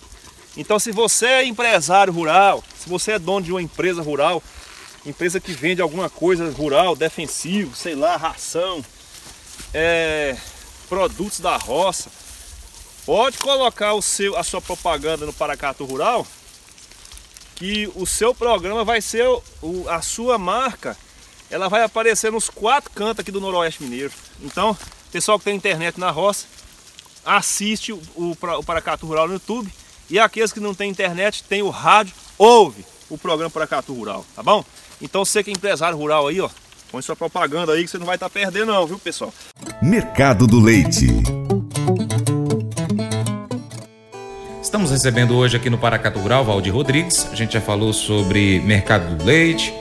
Então 0.59 0.79
se 0.79 0.93
você 0.93 1.25
é 1.25 1.47
empresário 1.47 2.13
rural, 2.13 2.63
se 2.77 2.87
você 2.87 3.13
é 3.13 3.19
dono 3.19 3.47
de 3.47 3.51
uma 3.51 3.63
empresa 3.63 4.03
rural, 4.03 4.43
empresa 5.07 5.41
que 5.41 5.53
vende 5.53 5.81
alguma 5.81 6.11
coisa 6.11 6.51
rural, 6.51 6.95
defensivo, 6.95 7.75
sei 7.75 7.95
lá, 7.95 8.15
ração, 8.19 8.85
é, 9.73 10.37
produtos 10.93 11.41
da 11.41 11.57
roça, 11.57 12.11
pode 13.07 13.39
colocar 13.39 13.95
o 13.95 14.03
seu, 14.03 14.37
a 14.37 14.45
sua 14.45 14.61
propaganda 14.61 15.25
no 15.25 15.33
Paracato 15.33 15.87
Rural, 15.87 16.27
que 17.55 17.91
o 17.95 18.05
seu 18.05 18.35
programa 18.35 18.85
vai 18.85 19.01
ser 19.01 19.27
o, 19.27 19.89
a 19.89 20.03
sua 20.03 20.37
marca, 20.37 20.95
ela 21.51 21.67
vai 21.71 21.83
aparecer 21.83 22.31
nos 22.31 22.51
quatro 22.51 22.91
cantos 22.91 23.21
aqui 23.21 23.31
do 23.31 23.41
Noroeste 23.41 23.83
Mineiro. 23.83 24.13
Então, 24.43 24.77
pessoal 25.11 25.39
que 25.39 25.47
tem 25.47 25.57
internet 25.57 25.99
na 25.99 26.11
roça, 26.11 26.45
assiste 27.25 27.95
o, 27.95 28.03
o, 28.15 28.37
o 28.59 28.63
Paracatu 28.63 29.07
Rural 29.07 29.29
no 29.29 29.35
YouTube. 29.35 29.73
E 30.11 30.19
aqueles 30.19 30.53
que 30.53 30.61
não 30.61 30.75
têm 30.75 30.91
internet, 30.91 31.43
tem 31.45 31.63
o 31.63 31.71
rádio, 31.71 32.15
ouve 32.37 32.85
o 33.09 33.17
programa 33.17 33.49
Paracatu 33.49 33.95
Rural, 33.95 34.27
tá 34.37 34.43
bom? 34.43 34.63
Então 35.01 35.25
você 35.25 35.43
que 35.43 35.49
é 35.49 35.55
empresário 35.55 35.97
rural 35.97 36.29
aí, 36.29 36.39
ó, 36.39 36.51
põe 36.93 37.01
sua 37.01 37.17
propaganda 37.17 37.73
aí 37.73 37.85
que 37.85 37.91
você 37.91 37.97
não 37.97 38.05
vai 38.05 38.17
estar 38.17 38.29
tá 38.29 38.31
perdendo 38.31 38.67
não, 38.67 38.87
viu 38.87 38.99
pessoal? 38.99 39.33
Mercado 39.81 40.47
do 40.47 40.61
Leite. 40.61 41.07
Estamos 44.63 44.91
recebendo 44.91 45.35
hoje 45.35 45.57
aqui 45.57 45.71
no 45.71 45.79
Paracatu 45.79 46.19
Rural 46.21 46.45
Valdir 46.45 46.73
Rodrigues. 46.73 47.27
A 47.33 47.35
gente 47.35 47.55
já 47.55 47.63
falou 47.63 47.95
sobre 47.95 48.61
mercado 48.61 49.17
do 49.17 49.25
leite, 49.25 49.73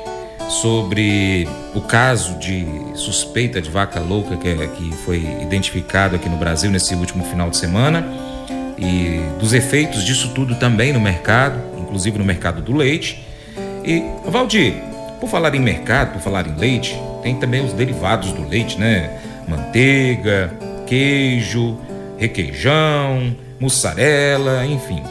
sobre 0.49 1.47
o 1.75 1.81
caso 1.81 2.39
de 2.39 2.65
suspeita 2.95 3.61
de 3.61 3.69
vaca 3.69 3.99
louca 3.99 4.37
que, 4.37 4.47
é, 4.47 4.67
que 4.67 4.91
foi 5.05 5.17
identificado 5.41 6.15
aqui 6.15 6.29
no 6.29 6.37
Brasil 6.37 6.71
nesse 6.71 6.95
último 6.95 7.25
final 7.25 7.49
de 7.49 7.57
semana 7.57 8.05
e 8.77 9.21
dos 9.39 9.53
efeitos 9.53 10.03
disso 10.03 10.33
tudo 10.33 10.55
também 10.55 10.91
no 10.93 10.99
mercado, 10.99 11.61
inclusive 11.77 12.17
no 12.17 12.25
mercado 12.25 12.61
do 12.61 12.75
leite. 12.75 13.25
E, 13.83 14.03
Valdir, 14.25 14.90
por 15.21 15.29
falar 15.29 15.53
em 15.53 15.59
mercado, 15.59 16.13
por 16.13 16.21
falar 16.21 16.47
em 16.47 16.55
leite, 16.57 16.99
tem 17.21 17.35
também 17.35 17.63
os 17.63 17.73
derivados 17.73 18.33
do 18.33 18.47
leite, 18.47 18.79
né? 18.79 19.21
Manteiga, 19.47 20.51
queijo, 20.87 21.77
requeijão, 22.17 23.37
mussarela, 23.59 24.65
enfim. 24.65 25.03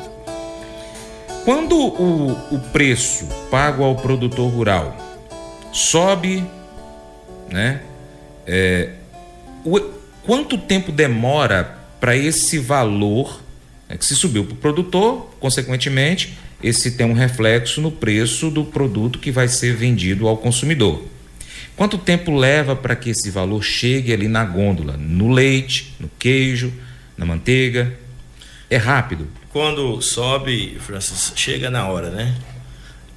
Quando 1.45 1.77
o, 1.77 2.33
o 2.51 2.59
preço 2.73 3.25
pago 3.53 3.85
ao 3.85 3.95
produtor 3.95 4.51
rural 4.51 4.97
sobe, 5.73 6.45
né? 7.49 7.81
É, 8.45 8.91
o, 9.65 9.79
quanto 10.27 10.59
tempo 10.59 10.91
demora 10.91 11.77
para 12.01 12.17
esse 12.17 12.59
valor 12.59 13.41
né, 13.89 13.97
que 13.97 14.05
se 14.05 14.17
subiu 14.17 14.45
para 14.45 14.55
o 14.55 14.57
produtor, 14.57 15.31
consequentemente, 15.39 16.37
esse 16.63 16.93
tem 16.93 17.07
um 17.07 17.13
reflexo 17.13 17.81
no 17.81 17.91
preço 17.91 18.51
do 18.51 18.65
produto 18.65 19.19
que 19.19 19.31
vai 19.31 19.49
ser 19.49 19.75
vendido 19.75 20.29
ao 20.29 20.37
consumidor. 20.37 21.05
Quanto 21.77 21.97
tempo 21.97 22.37
leva 22.37 22.77
para 22.77 22.95
que 22.95 23.11
esse 23.11 23.31
valor 23.31 23.63
chegue 23.63 24.13
ali 24.13 24.29
na 24.29 24.45
gôndola? 24.45 24.97
No 24.97 25.31
leite, 25.31 25.95
no 25.99 26.11
queijo, 26.19 26.73
na 27.17 27.25
manteiga? 27.25 27.95
É 28.69 28.77
rápido? 28.77 29.27
Quando 29.51 30.01
sobe, 30.03 30.77
Francis, 30.81 31.33
chega 31.35 31.71
na 31.71 31.89
hora, 31.89 32.11
né? 32.11 32.37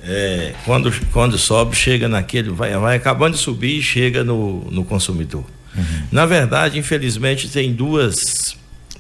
é, 0.05 0.53
quando, 0.65 0.91
quando 1.11 1.37
sobe, 1.37 1.75
chega 1.75 2.09
naquele, 2.09 2.49
vai, 2.49 2.75
vai 2.77 2.97
acabando 2.97 3.35
de 3.35 3.39
subir 3.39 3.79
e 3.79 3.81
chega 3.81 4.23
no, 4.23 4.65
no 4.69 4.83
consumidor. 4.83 5.45
Uhum. 5.75 6.03
Na 6.11 6.25
verdade, 6.25 6.77
infelizmente, 6.77 7.47
tem 7.47 7.73
duas 7.73 8.57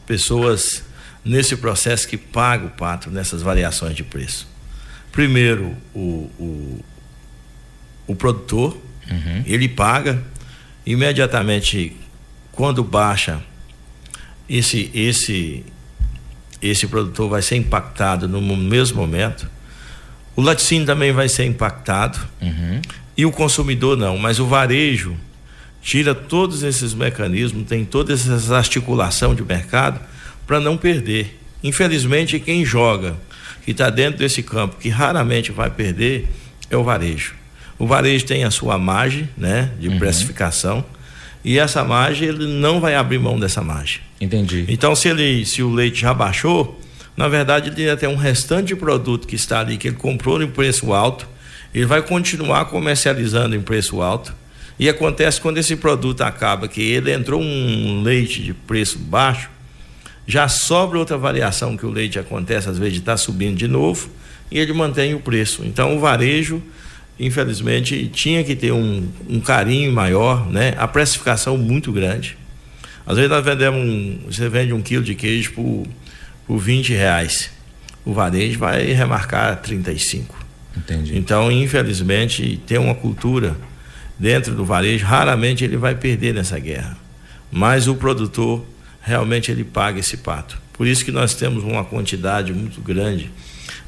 pessoas 0.07 0.83
nesse 1.23 1.55
processo 1.55 2.07
que 2.07 2.17
pagam 2.17 2.67
o 2.67 2.71
pato 2.71 3.09
nessas 3.09 3.41
variações 3.41 3.95
de 3.95 4.03
preço. 4.03 4.47
Primeiro, 5.11 5.75
o, 5.93 6.29
o, 6.39 6.85
o 8.07 8.15
produtor, 8.15 8.77
uhum. 9.09 9.43
ele 9.45 9.69
paga 9.69 10.21
imediatamente 10.85 11.95
quando 12.51 12.83
baixa 12.83 13.41
esse 14.49 14.91
esse 14.93 15.65
esse 16.61 16.87
produtor 16.87 17.29
vai 17.29 17.41
ser 17.41 17.55
impactado 17.55 18.27
no 18.27 18.41
mesmo 18.41 18.97
momento 18.97 19.49
o 20.35 20.41
laticínio 20.41 20.85
também 20.85 21.11
vai 21.11 21.29
ser 21.29 21.45
impactado 21.45 22.19
uhum. 22.41 22.81
e 23.15 23.25
o 23.25 23.31
consumidor 23.31 23.95
não, 23.95 24.17
mas 24.17 24.39
o 24.39 24.47
varejo 24.47 25.15
tira 25.81 26.15
todos 26.15 26.63
esses 26.63 26.93
mecanismos, 26.93 27.67
tem 27.67 27.85
toda 27.85 28.13
essa 28.13 28.57
articulação 28.57 29.35
de 29.35 29.43
mercado 29.43 29.99
para 30.45 30.59
não 30.59 30.77
perder. 30.77 31.39
Infelizmente, 31.63 32.39
quem 32.39 32.65
joga, 32.65 33.15
que 33.63 33.71
está 33.71 33.89
dentro 33.89 34.19
desse 34.19 34.43
campo, 34.43 34.77
que 34.79 34.89
raramente 34.89 35.51
vai 35.51 35.69
perder, 35.69 36.27
é 36.69 36.75
o 36.75 36.83
varejo. 36.83 37.35
O 37.79 37.87
varejo 37.87 38.25
tem 38.25 38.43
a 38.43 38.51
sua 38.51 38.77
margem 38.77 39.29
né, 39.37 39.71
de 39.79 39.89
uhum. 39.89 39.99
precificação 39.99 40.85
e 41.43 41.59
essa 41.59 41.83
margem 41.83 42.29
ele 42.29 42.47
não 42.47 42.79
vai 42.79 42.95
abrir 42.95 43.19
mão 43.19 43.39
dessa 43.39 43.61
margem. 43.61 44.01
Entendi. 44.19 44.65
Então, 44.67 44.95
se 44.95 45.09
ele, 45.09 45.45
se 45.45 45.61
o 45.61 45.69
leite 45.69 46.01
já 46.01 46.13
baixou, 46.13 46.79
na 47.17 47.27
verdade, 47.27 47.69
ele 47.69 47.95
tem 47.97 48.09
um 48.09 48.15
restante 48.15 48.67
de 48.67 48.75
produto 48.75 49.27
que 49.27 49.35
está 49.35 49.59
ali, 49.59 49.77
que 49.77 49.89
ele 49.89 49.97
comprou 49.97 50.41
em 50.41 50.47
preço 50.47 50.93
alto, 50.93 51.27
ele 51.73 51.85
vai 51.85 52.01
continuar 52.01 52.65
comercializando 52.65 53.55
em 53.55 53.61
preço 53.61 54.01
alto. 54.01 54.33
E 54.79 54.89
acontece 54.89 55.39
quando 55.39 55.57
esse 55.57 55.75
produto 55.75 56.21
acaba, 56.21 56.67
que 56.67 56.81
ele 56.81 57.11
entrou 57.11 57.41
um 57.41 58.01
leite 58.01 58.41
de 58.41 58.53
preço 58.53 58.97
baixo, 58.97 59.49
já 60.25 60.47
sobra 60.47 60.97
outra 60.97 61.17
variação 61.17 61.75
que 61.75 61.85
o 61.85 61.89
leite 61.89 62.17
acontece, 62.17 62.69
às 62.69 62.77
vezes 62.77 62.99
está 62.99 63.17
subindo 63.17 63.55
de 63.55 63.67
novo, 63.67 64.09
e 64.49 64.59
ele 64.59 64.73
mantém 64.73 65.13
o 65.13 65.19
preço. 65.19 65.63
Então 65.65 65.95
o 65.95 65.99
varejo, 65.99 66.61
infelizmente, 67.19 68.07
tinha 68.07 68.43
que 68.43 68.55
ter 68.55 68.71
um, 68.71 69.07
um 69.29 69.39
carinho 69.39 69.91
maior, 69.91 70.49
né? 70.49 70.73
A 70.77 70.87
precificação 70.87 71.57
muito 71.57 71.91
grande. 71.91 72.37
Às 73.05 73.17
vezes 73.17 73.29
nós 73.29 73.43
vendemos 73.43 73.81
um, 73.81 74.19
você 74.25 74.47
vende 74.47 74.73
um 74.73 74.81
quilo 74.81 75.03
de 75.03 75.13
queijo 75.13 75.53
por 75.53 75.85
por 76.45 76.57
20 76.57 76.93
reais. 76.93 77.49
O 78.05 78.13
varejo 78.13 78.59
vai 78.59 78.85
remarcar 78.91 79.61
35. 79.61 80.43
Entendi. 80.75 81.17
Então, 81.17 81.51
infelizmente, 81.51 82.61
tem 82.65 82.77
uma 82.77 82.95
cultura 82.95 83.55
dentro 84.19 84.53
do 84.53 84.65
varejo, 84.65 85.05
raramente 85.05 85.63
ele 85.63 85.77
vai 85.77 85.95
perder 85.95 86.33
nessa 86.33 86.59
guerra. 86.59 86.97
Mas 87.51 87.87
o 87.87 87.95
produtor 87.95 88.65
realmente 89.03 89.51
ele 89.51 89.63
paga 89.63 89.99
esse 89.99 90.17
pato. 90.17 90.59
Por 90.73 90.87
isso 90.87 91.05
que 91.05 91.11
nós 91.11 91.35
temos 91.35 91.63
uma 91.63 91.83
quantidade 91.83 92.51
muito 92.51 92.81
grande 92.81 93.29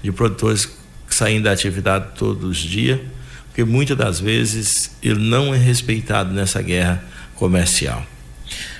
de 0.04 0.12
produtores 0.12 0.69
saindo 1.10 1.45
da 1.45 1.51
atividade 1.51 2.10
todos 2.17 2.49
os 2.49 2.58
dias, 2.58 2.99
porque 3.47 3.63
muitas 3.63 3.97
das 3.97 4.19
vezes 4.19 4.95
ele 5.01 5.19
não 5.19 5.54
é 5.54 5.58
respeitado 5.58 6.34
nessa 6.34 6.62
guerra 6.62 7.04
comercial. 7.36 8.06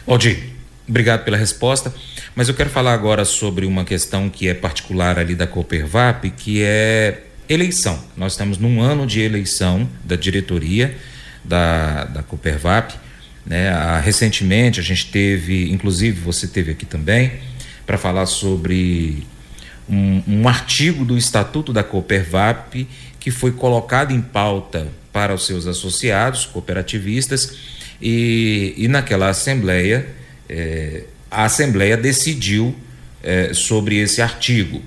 Aldir, 0.06 0.50
obrigado 0.88 1.24
pela 1.24 1.38
resposta. 1.38 1.92
Mas 2.36 2.50
eu 2.50 2.54
quero 2.54 2.70
falar 2.70 2.94
agora 2.94 3.24
sobre 3.24 3.66
uma 3.66 3.86
questão 3.86 4.30
que 4.30 4.50
é 4.50 4.54
particular 4.54 5.18
ali 5.18 5.36
da 5.36 5.48
Coopervap, 5.48 6.30
que 6.32 6.62
é 6.62 7.24
eleição. 7.48 7.98
Nós 8.18 8.34
estamos 8.34 8.58
num 8.58 8.82
ano 8.82 9.08
de 9.08 9.22
eleição 9.22 9.90
da 10.04 10.18
diretoria 10.18 10.98
da, 11.44 12.04
da 12.04 12.24
Coopervap. 12.24 12.94
Né? 13.46 13.70
Ah, 13.70 14.00
recentemente 14.00 14.80
a 14.80 14.84
gente 14.84 15.12
teve, 15.12 15.72
inclusive 15.72 16.20
você 16.20 16.48
teve 16.48 16.72
aqui 16.72 16.86
também, 16.86 17.34
para 17.86 17.98
falar 17.98 18.26
sobre 18.26 19.26
um, 19.88 20.24
um, 20.28 20.48
artigo 20.48 21.06
do 21.06 21.18
Estatuto 21.18 21.72
da 21.72 21.84
Coopervap 21.84 22.88
que 23.20 23.30
foi 23.30 23.52
colocado 23.52 24.12
em 24.12 24.22
pauta 24.22 24.88
para 25.14 25.34
os 25.34 25.46
seus 25.46 25.68
associados 25.68 26.46
cooperativistas 26.46 27.56
e, 28.02 28.74
e 28.78 28.88
naquela 28.88 29.30
assembleia 29.30 30.08
é, 30.50 31.04
a 31.30 31.46
Assembleia 31.46 31.98
decidiu 31.98 32.76
é, 33.22 33.54
sobre 33.54 33.98
esse 33.98 34.22
artigo. 34.22 34.82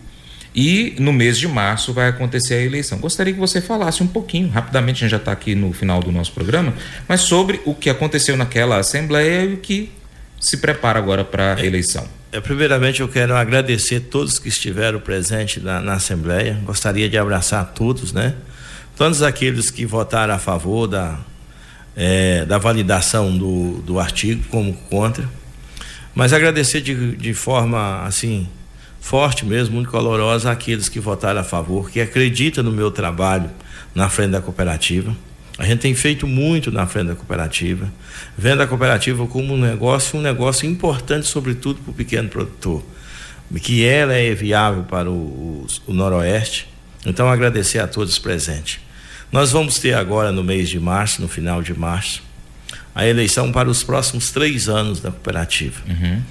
E 0.60 0.96
no 0.98 1.12
mês 1.12 1.38
de 1.38 1.46
março 1.46 1.92
vai 1.92 2.08
acontecer 2.08 2.54
a 2.54 2.60
eleição. 2.60 2.98
Gostaria 2.98 3.32
que 3.32 3.38
você 3.38 3.60
falasse 3.60 4.02
um 4.02 4.08
pouquinho, 4.08 4.48
rapidamente, 4.48 4.96
a 4.96 5.06
gente 5.06 5.12
já 5.12 5.16
está 5.16 5.30
aqui 5.30 5.54
no 5.54 5.72
final 5.72 6.00
do 6.00 6.10
nosso 6.10 6.32
programa, 6.32 6.74
mas 7.06 7.20
sobre 7.20 7.60
o 7.64 7.76
que 7.76 7.88
aconteceu 7.88 8.36
naquela 8.36 8.76
Assembleia 8.76 9.44
e 9.44 9.54
o 9.54 9.58
que 9.58 9.92
se 10.40 10.56
prepara 10.56 10.98
agora 10.98 11.24
para 11.24 11.54
a 11.54 11.64
eleição. 11.64 12.08
É, 12.32 12.40
primeiramente, 12.40 13.02
eu 13.02 13.06
quero 13.06 13.36
agradecer 13.36 14.00
todos 14.00 14.40
que 14.40 14.48
estiveram 14.48 14.98
presentes 14.98 15.62
na, 15.62 15.78
na 15.78 15.92
Assembleia. 15.92 16.60
Gostaria 16.64 17.08
de 17.08 17.16
abraçar 17.16 17.64
todos, 17.72 18.12
né? 18.12 18.34
Todos 18.96 19.22
aqueles 19.22 19.70
que 19.70 19.86
votaram 19.86 20.34
a 20.34 20.40
favor 20.40 20.88
da, 20.88 21.20
é, 21.94 22.44
da 22.44 22.58
validação 22.58 23.38
do, 23.38 23.74
do 23.82 24.00
artigo, 24.00 24.42
como 24.50 24.72
contra. 24.90 25.24
Mas 26.16 26.32
agradecer 26.32 26.80
de, 26.80 27.14
de 27.14 27.32
forma, 27.32 28.02
assim, 28.04 28.48
forte 29.00 29.44
mesmo, 29.44 29.74
muito 29.74 29.90
calorosa, 29.90 30.50
aqueles 30.50 30.88
que 30.88 31.00
votaram 31.00 31.40
a 31.40 31.44
favor, 31.44 31.90
que 31.90 32.00
acreditam 32.00 32.62
no 32.64 32.72
meu 32.72 32.90
trabalho 32.90 33.50
na 33.94 34.08
frente 34.08 34.32
da 34.32 34.40
cooperativa. 34.40 35.16
A 35.58 35.64
gente 35.64 35.80
tem 35.80 35.94
feito 35.94 36.26
muito 36.26 36.70
na 36.70 36.86
frente 36.86 37.08
da 37.08 37.14
cooperativa, 37.16 37.92
vendo 38.36 38.62
a 38.62 38.66
cooperativa 38.66 39.26
como 39.26 39.54
um 39.54 39.58
negócio, 39.58 40.18
um 40.18 40.22
negócio 40.22 40.68
importante, 40.68 41.26
sobretudo 41.26 41.80
para 41.80 41.90
o 41.90 41.94
pequeno 41.94 42.28
produtor, 42.28 42.84
que 43.60 43.84
ela 43.84 44.14
é 44.14 44.32
viável 44.34 44.84
para 44.84 45.10
o, 45.10 45.14
o, 45.14 45.66
o 45.88 45.92
Noroeste. 45.92 46.68
Então, 47.04 47.28
agradecer 47.28 47.80
a 47.80 47.88
todos 47.88 48.18
presentes. 48.18 48.78
Nós 49.32 49.50
vamos 49.50 49.78
ter 49.78 49.94
agora, 49.94 50.30
no 50.30 50.44
mês 50.44 50.68
de 50.68 50.78
março, 50.78 51.20
no 51.20 51.28
final 51.28 51.60
de 51.60 51.74
março, 51.74 52.22
a 52.94 53.06
eleição 53.06 53.50
para 53.50 53.68
os 53.68 53.82
próximos 53.82 54.30
três 54.30 54.68
anos 54.68 55.00
da 55.00 55.10
cooperativa. 55.10 55.82
Uhum. 55.88 56.22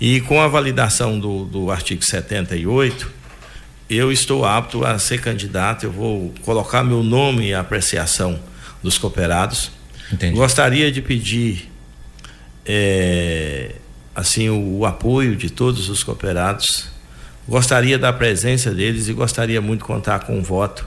E 0.00 0.20
com 0.22 0.40
a 0.40 0.48
validação 0.48 1.18
do, 1.18 1.44
do 1.44 1.70
artigo 1.70 2.04
78, 2.04 3.10
eu 3.88 4.10
estou 4.10 4.44
apto 4.44 4.84
a 4.84 4.98
ser 4.98 5.20
candidato, 5.20 5.84
eu 5.84 5.92
vou 5.92 6.34
colocar 6.42 6.82
meu 6.82 7.02
nome 7.02 7.48
e 7.48 7.54
apreciação 7.54 8.38
dos 8.82 8.98
cooperados. 8.98 9.70
Entendi. 10.12 10.36
Gostaria 10.36 10.90
de 10.90 11.00
pedir 11.00 11.70
é, 12.66 13.72
assim 14.14 14.48
o, 14.48 14.78
o, 14.78 14.86
apoio 14.86 15.36
de 15.36 15.50
todos 15.50 15.88
os 15.88 16.02
cooperados. 16.02 16.90
Gostaria 17.46 17.98
da 17.98 18.12
presença 18.12 18.70
deles 18.72 19.08
e 19.08 19.12
gostaria 19.12 19.60
muito 19.60 19.80
de 19.80 19.86
contar 19.86 20.20
com 20.20 20.38
o 20.38 20.42
voto 20.42 20.86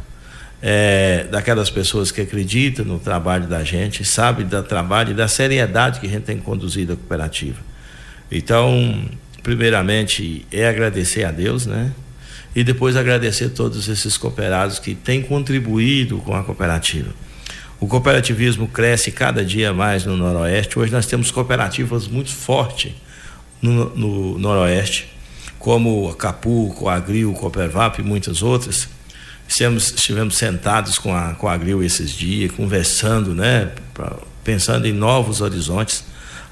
é, 0.61 1.27
daquelas 1.29 1.69
pessoas 1.69 2.11
que 2.11 2.21
acreditam 2.21 2.83
no 2.83 2.99
trabalho 2.99 3.47
da 3.47 3.63
gente, 3.63 4.03
sabe 4.03 4.43
do 4.43 4.63
trabalho 4.63 5.11
e 5.11 5.13
da 5.13 5.27
seriedade 5.27 5.99
que 5.99 6.07
a 6.07 6.09
gente 6.09 6.23
tem 6.23 6.37
conduzido 6.39 6.93
a 6.93 6.95
cooperativa. 6.95 7.66
Então, 8.31 9.05
primeiramente, 9.41 10.45
é 10.51 10.67
agradecer 10.67 11.23
a 11.23 11.31
Deus, 11.31 11.65
né? 11.65 11.93
E 12.55 12.63
depois 12.63 12.95
agradecer 12.95 13.49
todos 13.49 13.87
esses 13.87 14.17
cooperados 14.17 14.79
que 14.79 14.95
têm 14.95 15.21
contribuído 15.21 16.17
com 16.19 16.35
a 16.35 16.43
cooperativa. 16.43 17.09
O 17.79 17.87
cooperativismo 17.87 18.67
cresce 18.67 19.11
cada 19.11 19.45
dia 19.45 19.71
mais 19.71 20.03
no 20.03 20.17
Noroeste. 20.17 20.79
Hoje 20.79 20.91
nós 20.91 21.05
temos 21.05 21.29
cooperativas 21.29 22.07
muito 22.07 22.31
fortes 22.31 22.93
no, 23.61 23.95
no 23.95 24.39
Noroeste, 24.39 25.07
como 25.59 26.09
a 26.09 26.15
Capu, 26.15 26.89
a 26.89 26.95
Agril, 26.95 27.33
Coopervap 27.33 27.99
e 27.99 28.03
muitas 28.03 28.41
outras. 28.41 28.89
Estivemos, 29.47 29.91
estivemos 29.91 30.37
sentados 30.37 30.97
com 30.97 31.15
a, 31.15 31.35
com 31.35 31.47
a 31.47 31.53
Agril 31.53 31.83
esses 31.83 32.11
dias, 32.11 32.51
conversando, 32.51 33.33
né, 33.35 33.71
pra, 33.93 34.17
pensando 34.43 34.87
em 34.87 34.93
novos 34.93 35.41
horizontes. 35.41 36.03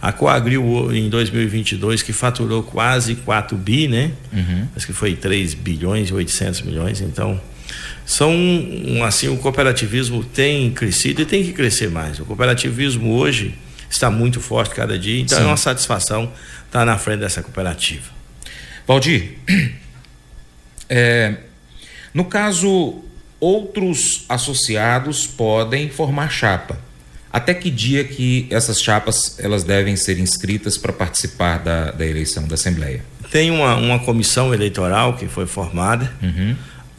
A 0.06 0.12
Coagril 0.12 0.94
em 0.94 1.10
2022 1.10 2.04
que 2.04 2.14
faturou 2.14 2.62
quase 2.62 3.16
4 3.16 3.58
bi, 3.58 3.88
né? 3.88 4.12
Uhum. 4.32 4.68
Acho 4.76 4.86
que 4.86 4.94
foi 4.94 5.16
3 5.16 5.56
bilhões 5.56 6.10
e 6.10 6.14
800 6.14 6.62
milhões, 6.62 7.02
então 7.02 7.42
são 8.06 8.32
assim 9.04 9.30
o 9.30 9.38
cooperativismo 9.38 10.24
tem 10.24 10.70
crescido 10.70 11.24
e 11.24 11.26
tem 11.26 11.44
que 11.44 11.54
crescer 11.54 11.90
mais. 11.90 12.20
O 12.20 12.26
cooperativismo 12.26 13.16
hoje 13.16 13.56
está 13.90 14.12
muito 14.12 14.40
forte 14.40 14.76
cada 14.76 14.96
dia, 14.96 15.20
então 15.20 15.40
Sim. 15.40 15.44
é 15.44 15.48
uma 15.48 15.58
satisfação 15.58 16.32
estar 16.68 16.86
na 16.86 17.00
frente 17.00 17.22
dessa 17.22 17.42
cooperativa. 17.42 18.12
Valdir, 18.86 19.40
é, 20.88 21.36
no 22.14 22.26
caso 22.26 23.02
outros 23.40 24.24
associados 24.30 25.26
podem 25.26 25.90
formar 25.90 26.30
chapa. 26.30 26.85
Até 27.36 27.54
que 27.54 27.70
dia 27.70 28.04
que 28.04 28.48
essas 28.50 28.82
chapas 28.82 29.38
elas 29.40 29.64
devem 29.64 29.96
ser 29.96 30.20
inscritas 30.20 30.78
para 30.78 30.94
participar 30.94 31.60
da, 31.60 31.92
da 31.92 32.06
eleição 32.06 32.48
da 32.48 32.56
Assembleia? 32.56 33.04
Tem 33.30 33.52
uma, 33.52 33.76
uma 33.76 34.00
comissão 34.00 34.54
eleitoral 34.54 35.18
que 35.18 35.28
foi 35.28 35.46
formada. 35.46 36.12
Uhum 36.24 36.56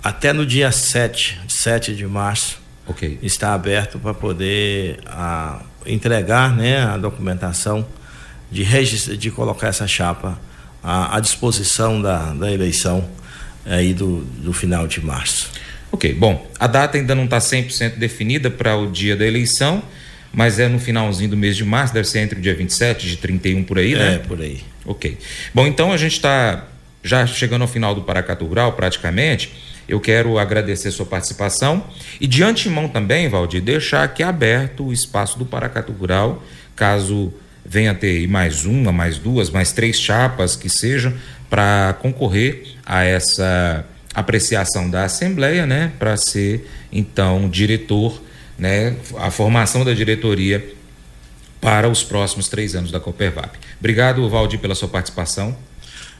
até 0.06 0.32
no 0.32 0.46
dia 0.46 0.70
7, 0.70 1.40
7 1.48 1.92
de 1.92 2.06
março, 2.06 2.60
okay. 2.86 3.18
está 3.22 3.54
aberto 3.54 3.98
para 3.98 4.14
poder 4.14 5.00
a, 5.04 5.60
entregar 5.84 6.54
né, 6.54 6.78
a 6.78 6.96
documentação 6.96 7.84
de, 8.48 8.64
de 9.16 9.32
colocar 9.32 9.66
essa 9.66 9.88
chapa 9.88 10.38
à, 10.80 11.16
à 11.16 11.18
disposição 11.18 12.00
da, 12.00 12.32
da 12.34 12.52
eleição 12.52 13.04
aí 13.64 13.92
do, 13.92 14.18
do 14.20 14.52
final 14.52 14.86
de 14.86 15.04
março. 15.04 15.50
Ok, 15.90 16.14
bom, 16.14 16.48
a 16.56 16.68
data 16.68 16.96
ainda 16.96 17.12
não 17.12 17.24
está 17.24 17.38
100% 17.38 17.96
definida 17.96 18.48
para 18.48 18.76
o 18.76 18.88
dia 18.88 19.16
da 19.16 19.26
eleição, 19.26 19.82
mas 20.36 20.58
é 20.58 20.68
no 20.68 20.78
finalzinho 20.78 21.30
do 21.30 21.36
mês 21.36 21.56
de 21.56 21.64
março, 21.64 21.94
deve 21.94 22.06
ser 22.06 22.18
entre 22.18 22.38
o 22.38 22.42
dia 22.42 22.54
27 22.54 23.08
de 23.08 23.16
31 23.16 23.64
por 23.64 23.78
aí, 23.78 23.94
né? 23.94 24.16
É, 24.16 24.18
por 24.18 24.38
aí. 24.38 24.62
Ok. 24.84 25.16
Bom, 25.54 25.66
então 25.66 25.90
a 25.90 25.96
gente 25.96 26.12
está 26.12 26.68
já 27.02 27.26
chegando 27.26 27.62
ao 27.62 27.68
final 27.68 27.94
do 27.94 28.02
Paracatu 28.02 28.44
Rural, 28.44 28.74
praticamente. 28.74 29.50
Eu 29.88 29.98
quero 29.98 30.38
agradecer 30.38 30.90
sua 30.90 31.06
participação 31.06 31.84
e 32.20 32.26
de 32.26 32.42
antemão 32.42 32.86
também, 32.86 33.30
Valdir, 33.30 33.62
deixar 33.62 34.04
aqui 34.04 34.22
aberto 34.22 34.84
o 34.84 34.92
espaço 34.92 35.38
do 35.38 35.46
Paracatu 35.46 35.92
Rural, 35.92 36.44
caso 36.74 37.32
venha 37.64 37.94
ter 37.94 38.28
mais 38.28 38.66
uma, 38.66 38.92
mais 38.92 39.16
duas, 39.16 39.48
mais 39.48 39.72
três 39.72 39.98
chapas 39.98 40.54
que 40.54 40.68
sejam 40.68 41.14
para 41.48 41.96
concorrer 42.02 42.74
a 42.84 43.04
essa 43.04 43.86
apreciação 44.12 44.90
da 44.90 45.04
Assembleia, 45.04 45.64
né, 45.64 45.92
para 45.98 46.16
ser 46.18 46.68
então 46.92 47.48
diretor, 47.48 48.20
né, 48.58 48.96
a 49.18 49.30
formação 49.30 49.84
da 49.84 49.92
diretoria 49.92 50.74
para 51.60 51.88
os 51.88 52.02
próximos 52.02 52.48
três 52.48 52.74
anos 52.74 52.90
da 52.90 53.00
Coopervap. 53.00 53.58
Obrigado, 53.78 54.28
Valdir, 54.28 54.58
pela 54.58 54.74
sua 54.74 54.88
participação. 54.88 55.56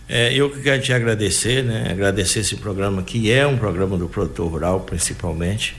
É, 0.09 0.33
eu 0.33 0.51
quero 0.51 0.81
te 0.81 0.93
agradecer, 0.93 1.65
né? 1.65 1.89
Agradecer 1.91 2.41
esse 2.41 2.57
programa 2.57 3.03
que 3.03 3.31
é 3.31 3.47
um 3.47 3.57
programa 3.57 3.97
do 3.97 4.09
produtor 4.09 4.51
rural, 4.51 4.81
principalmente, 4.81 5.77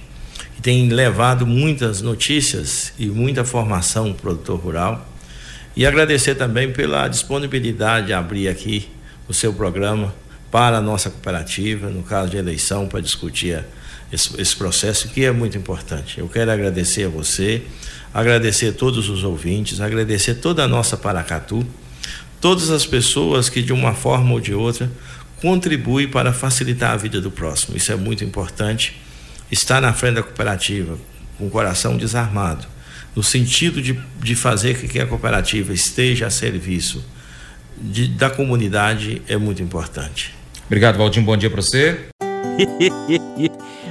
que 0.56 0.62
tem 0.62 0.90
levado 0.90 1.46
muitas 1.46 2.02
notícias 2.02 2.92
e 3.00 3.08
muita 3.08 3.46
formação 3.46 4.14
para 4.14 4.32
o 4.32 4.36
produtor 4.36 4.60
rural. 4.60 5.10
E 5.76 5.86
agradecer 5.86 6.36
também 6.36 6.74
pela 6.74 7.08
disponibilidade 7.08 8.08
de 8.08 8.14
abrir 8.14 8.50
aqui 8.50 8.90
o 9.30 9.34
seu 9.34 9.54
programa 9.54 10.14
para 10.52 10.78
a 10.78 10.82
nossa 10.82 11.10
cooperativa, 11.10 11.90
no 11.90 12.04
caso 12.04 12.32
de 12.32 12.38
eleição, 12.38 12.88
para 12.88 13.00
discutir 13.00 13.64
esse, 14.12 14.40
esse 14.42 14.56
processo 14.56 15.10
que 15.10 15.24
é 15.26 15.32
muito 15.32 15.58
importante. 15.58 16.20
Eu 16.20 16.28
quero 16.28 16.52
agradecer 16.52 17.06
a 17.06 17.10
você, 17.10 17.64
agradecer 18.14 18.70
a 18.70 18.74
todos 18.74 19.10
os 19.10 19.24
ouvintes, 19.24 19.82
agradecer 19.82 20.36
toda 20.36 20.64
a 20.64 20.68
nossa 20.68 20.96
Paracatu 20.96 21.66
todas 22.40 22.70
as 22.70 22.86
pessoas 22.86 23.50
que 23.50 23.62
de 23.62 23.74
uma 23.74 23.94
forma 23.94 24.34
ou 24.34 24.40
de 24.40 24.54
outra 24.54 24.90
contribuem 25.42 26.08
para 26.08 26.34
facilitar 26.34 26.92
a 26.92 26.98
vida 26.98 27.22
do 27.22 27.30
próximo. 27.30 27.78
Isso 27.78 27.92
é 27.92 27.96
muito 27.96 28.24
importante. 28.24 29.00
Estar 29.52 29.82
na 29.82 29.94
frente 29.94 30.16
da 30.16 30.24
cooperativa 30.24 30.98
com 31.38 31.48
o 31.48 31.50
coração 31.50 31.96
desarmado, 31.96 32.68
no 33.16 33.24
sentido 33.24 33.82
de, 33.82 33.98
de 34.20 34.36
fazer 34.36 34.80
com 34.80 34.88
que 34.88 35.00
a 35.00 35.06
cooperativa 35.06 35.72
esteja 35.74 36.28
a 36.28 36.30
serviço 36.30 37.04
de, 37.80 38.08
da 38.08 38.30
comunidade, 38.30 39.22
é 39.28 39.38
muito 39.38 39.62
importante. 39.62 40.34
Obrigado, 40.66 40.98
Valdir. 40.98 41.24
Bom 41.24 41.38
dia 41.38 41.50
para 41.50 41.62
você. 41.62 42.08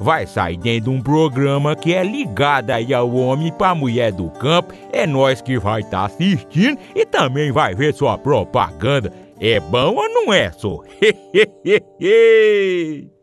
vai 0.00 0.26
sair 0.26 0.56
dentro 0.56 0.90
de 0.90 0.96
um 0.96 1.00
programa 1.00 1.76
que 1.76 1.94
é 1.94 2.02
ligado 2.02 2.70
aí 2.70 2.92
ao 2.92 3.14
homem 3.14 3.52
para 3.52 3.74
mulher 3.74 4.12
do 4.12 4.28
campo. 4.30 4.74
É 4.92 5.06
nós 5.06 5.40
que 5.40 5.58
vai 5.58 5.80
estar 5.80 6.00
tá 6.00 6.06
assistindo 6.06 6.78
e 6.94 7.06
também 7.06 7.52
vai 7.52 7.74
ver 7.74 7.94
sua 7.94 8.18
propaganda. 8.18 9.12
É 9.40 9.58
bom 9.58 9.96
ou 9.96 10.08
não 10.08 10.32
é, 10.32 10.52
só? 10.52 10.80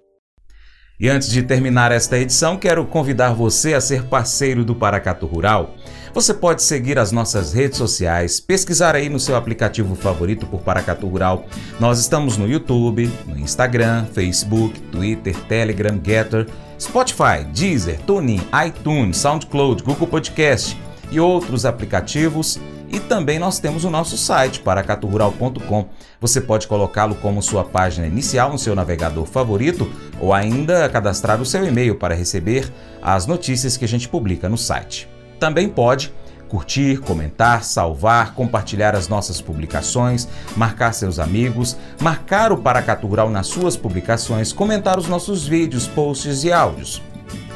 E 1.00 1.08
antes 1.08 1.30
de 1.30 1.42
terminar 1.42 1.94
esta 1.94 2.18
edição, 2.18 2.58
quero 2.58 2.86
convidar 2.86 3.34
você 3.34 3.74
a 3.74 3.80
ser 3.80 4.04
parceiro 4.04 4.66
do 4.66 4.76
Paracatu 4.76 5.26
Rural. 5.26 5.74
Você 6.14 6.34
pode 6.34 6.62
seguir 6.62 7.00
as 7.00 7.10
nossas 7.10 7.54
redes 7.54 7.78
sociais, 7.78 8.42
pesquisar 8.42 8.98
aí 8.98 9.08
no 9.08 9.18
seu 9.18 9.38
aplicativo 9.38 9.96
favorito 9.96 10.46
por 10.46 10.60
Paracatu 10.60 11.08
Rural. 11.08 11.46
Nós 11.80 12.00
estamos 12.00 12.36
no 12.36 12.46
YouTube, 12.46 13.10
no 13.26 13.40
Instagram, 13.40 14.08
Facebook, 14.08 14.78
Twitter, 14.92 15.34
Telegram, 15.48 15.98
Getter, 16.04 16.48
Spotify, 16.78 17.46
Deezer, 17.54 18.02
TuneIn, 18.02 18.42
iTunes, 18.68 19.16
SoundCloud, 19.20 19.82
Google 19.84 20.08
Podcast 20.08 20.78
e 21.10 21.18
outros 21.18 21.66
aplicativos 21.66 22.60
e 22.92 23.00
também 23.00 23.40
nós 23.40 23.60
temos 23.60 23.84
o 23.84 23.90
nosso 23.90 24.18
site, 24.18 24.60
paracaturural.com. 24.60 25.86
Você 26.20 26.42
pode 26.42 26.68
colocá-lo 26.68 27.16
como 27.16 27.42
sua 27.42 27.64
página 27.64 28.08
inicial 28.08 28.52
no 28.52 28.60
seu 28.60 28.76
navegador 28.76 29.26
favorito 29.26 29.92
ou 30.20 30.34
ainda 30.34 30.90
cadastrar 30.90 31.42
o 31.42 31.46
seu 31.46 31.66
e-mail 31.66 31.96
para 31.96 32.16
receber 32.16 32.72
as 33.02 33.26
notícias 33.26 33.78
que 33.78 33.86
a 33.86 33.88
gente 33.88 34.10
publica 34.10 34.50
no 34.50 34.58
site. 34.58 35.08
Também 35.40 35.70
pode 35.70 36.14
curtir, 36.50 36.98
comentar, 36.98 37.64
salvar, 37.64 38.34
compartilhar 38.34 38.96
as 38.96 39.08
nossas 39.08 39.40
publicações, 39.40 40.28
marcar 40.58 40.94
seus 40.94 41.20
amigos, 41.20 41.78
marcar 42.02 42.52
o 42.52 42.58
Paracatu 42.58 43.06
Rural 43.06 43.30
nas 43.30 43.48
suas 43.48 43.78
publicações, 43.78 44.52
comentar 44.52 44.98
os 44.98 45.08
nossos 45.08 45.48
vídeos, 45.48 45.88
posts 45.88 46.44
e 46.44 46.52
áudios. 46.52 47.02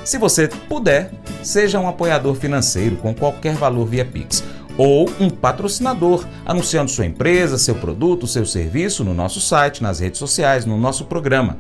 Se 0.06 0.18
você 0.18 0.48
puder, 0.48 1.12
seja 1.42 1.80
um 1.80 1.88
apoiador 1.88 2.36
financeiro 2.36 2.98
com 2.98 3.16
qualquer 3.16 3.56
valor 3.56 3.86
via 3.86 4.06
Pix 4.06 4.44
ou 4.78 5.10
um 5.20 5.30
patrocinador, 5.30 6.26
anunciando 6.46 6.92
sua 6.92 7.06
empresa, 7.06 7.58
seu 7.58 7.76
produto, 7.76 8.28
seu 8.28 8.46
serviço 8.46 9.04
no 9.04 9.14
nosso 9.14 9.40
site, 9.40 9.84
nas 9.84 10.00
redes 10.00 10.20
sociais, 10.20 10.66
no 10.66 10.78
nosso 10.78 11.06
programa. 11.06 11.58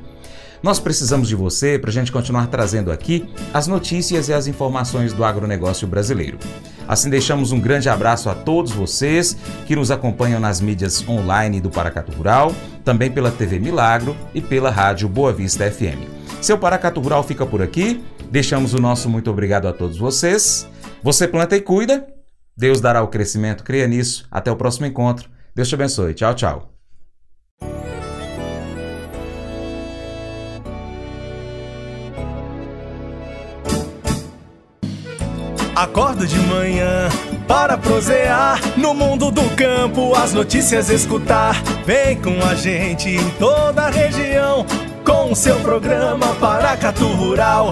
Nós 0.63 0.79
precisamos 0.79 1.27
de 1.27 1.35
você 1.35 1.77
para 1.77 1.89
a 1.89 1.93
gente 1.93 2.09
continuar 2.09 2.47
trazendo 2.47 2.89
aqui 2.89 3.27
as 3.53 3.67
notícias 3.67 4.29
e 4.29 4.33
as 4.33 4.47
informações 4.47 5.11
do 5.11 5.25
agronegócio 5.25 5.85
brasileiro. 5.85 6.37
Assim, 6.87 7.09
deixamos 7.09 7.51
um 7.51 7.59
grande 7.59 7.89
abraço 7.89 8.29
a 8.29 8.33
todos 8.33 8.71
vocês 8.71 9.35
que 9.65 9.75
nos 9.75 9.91
acompanham 9.91 10.39
nas 10.39 10.61
mídias 10.61 11.05
online 11.07 11.59
do 11.59 11.69
Paracatu 11.69 12.13
Rural, 12.13 12.55
também 12.83 13.11
pela 13.11 13.29
TV 13.29 13.59
Milagro 13.59 14.15
e 14.33 14.39
pela 14.39 14.69
Rádio 14.69 15.09
Boa 15.09 15.33
Vista 15.33 15.69
FM. 15.69 16.07
Seu 16.41 16.57
Paracatu 16.57 17.01
Rural 17.01 17.23
fica 17.23 17.45
por 17.45 17.61
aqui. 17.61 18.01
Deixamos 18.31 18.73
o 18.73 18.79
nosso 18.79 19.09
muito 19.09 19.29
obrigado 19.29 19.67
a 19.67 19.73
todos 19.73 19.97
vocês. 19.97 20.65
Você 21.03 21.27
planta 21.27 21.57
e 21.57 21.61
cuida 21.61 22.12
Deus 22.55 22.79
dará 22.79 23.01
o 23.01 23.07
crescimento, 23.07 23.63
creia 23.63 23.87
nisso. 23.87 24.25
Até 24.31 24.51
o 24.51 24.55
próximo 24.55 24.85
encontro. 24.85 25.29
Deus 25.55 25.67
te 25.67 25.75
abençoe. 25.75 26.13
Tchau, 26.13 26.33
tchau. 26.33 26.73
Acordo 35.75 36.27
de 36.27 36.37
manhã 36.39 37.09
para 37.47 37.77
prosear 37.77 38.59
no 38.77 38.93
mundo 38.93 39.31
do 39.31 39.43
campo, 39.55 40.15
as 40.15 40.31
notícias 40.31 40.89
escutar. 40.89 41.61
Vem 41.85 42.21
com 42.21 42.41
a 42.45 42.53
gente 42.53 43.09
em 43.09 43.29
toda 43.31 43.83
a 43.83 43.89
região 43.89 44.65
com 45.03 45.31
o 45.31 45.35
seu 45.35 45.59
programa 45.61 46.35
Paracatu 46.35 47.07
Rural. 47.07 47.71